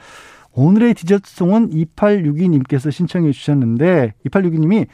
오늘의 0.53 0.95
디저트송은 0.95 1.71
2862님께서 1.71 2.93
신청해 2.93 3.33
주셨는데 3.33 4.15
2862님이 4.27 4.87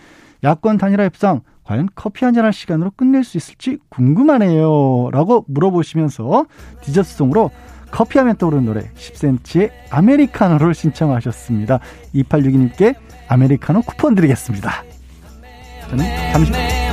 야권 0.45 0.79
단일화 0.79 1.05
협상 1.05 1.43
과연 1.67 1.89
커피 1.95 2.25
한잔할 2.25 2.53
시간으로 2.53 2.93
끝낼 2.97 3.25
수 3.25 3.37
있을지 3.37 3.79
궁금하네요. 3.89 5.11
라고 5.13 5.45
물어보시면서 5.49 6.47
디저트송으로 6.83 7.51
커피하면 7.91 8.37
떠오르는 8.37 8.65
노래 8.67 8.91
10cm의 8.95 9.71
아메리카노를 9.91 10.75
신청하셨습니다. 10.75 11.81
2862님께 12.15 12.95
아메리카노 13.29 13.83
쿠폰 13.83 14.15
드리겠습니다. 14.15 14.85
저는 15.91 16.05
잠시 16.33 16.53
후에 16.53 16.87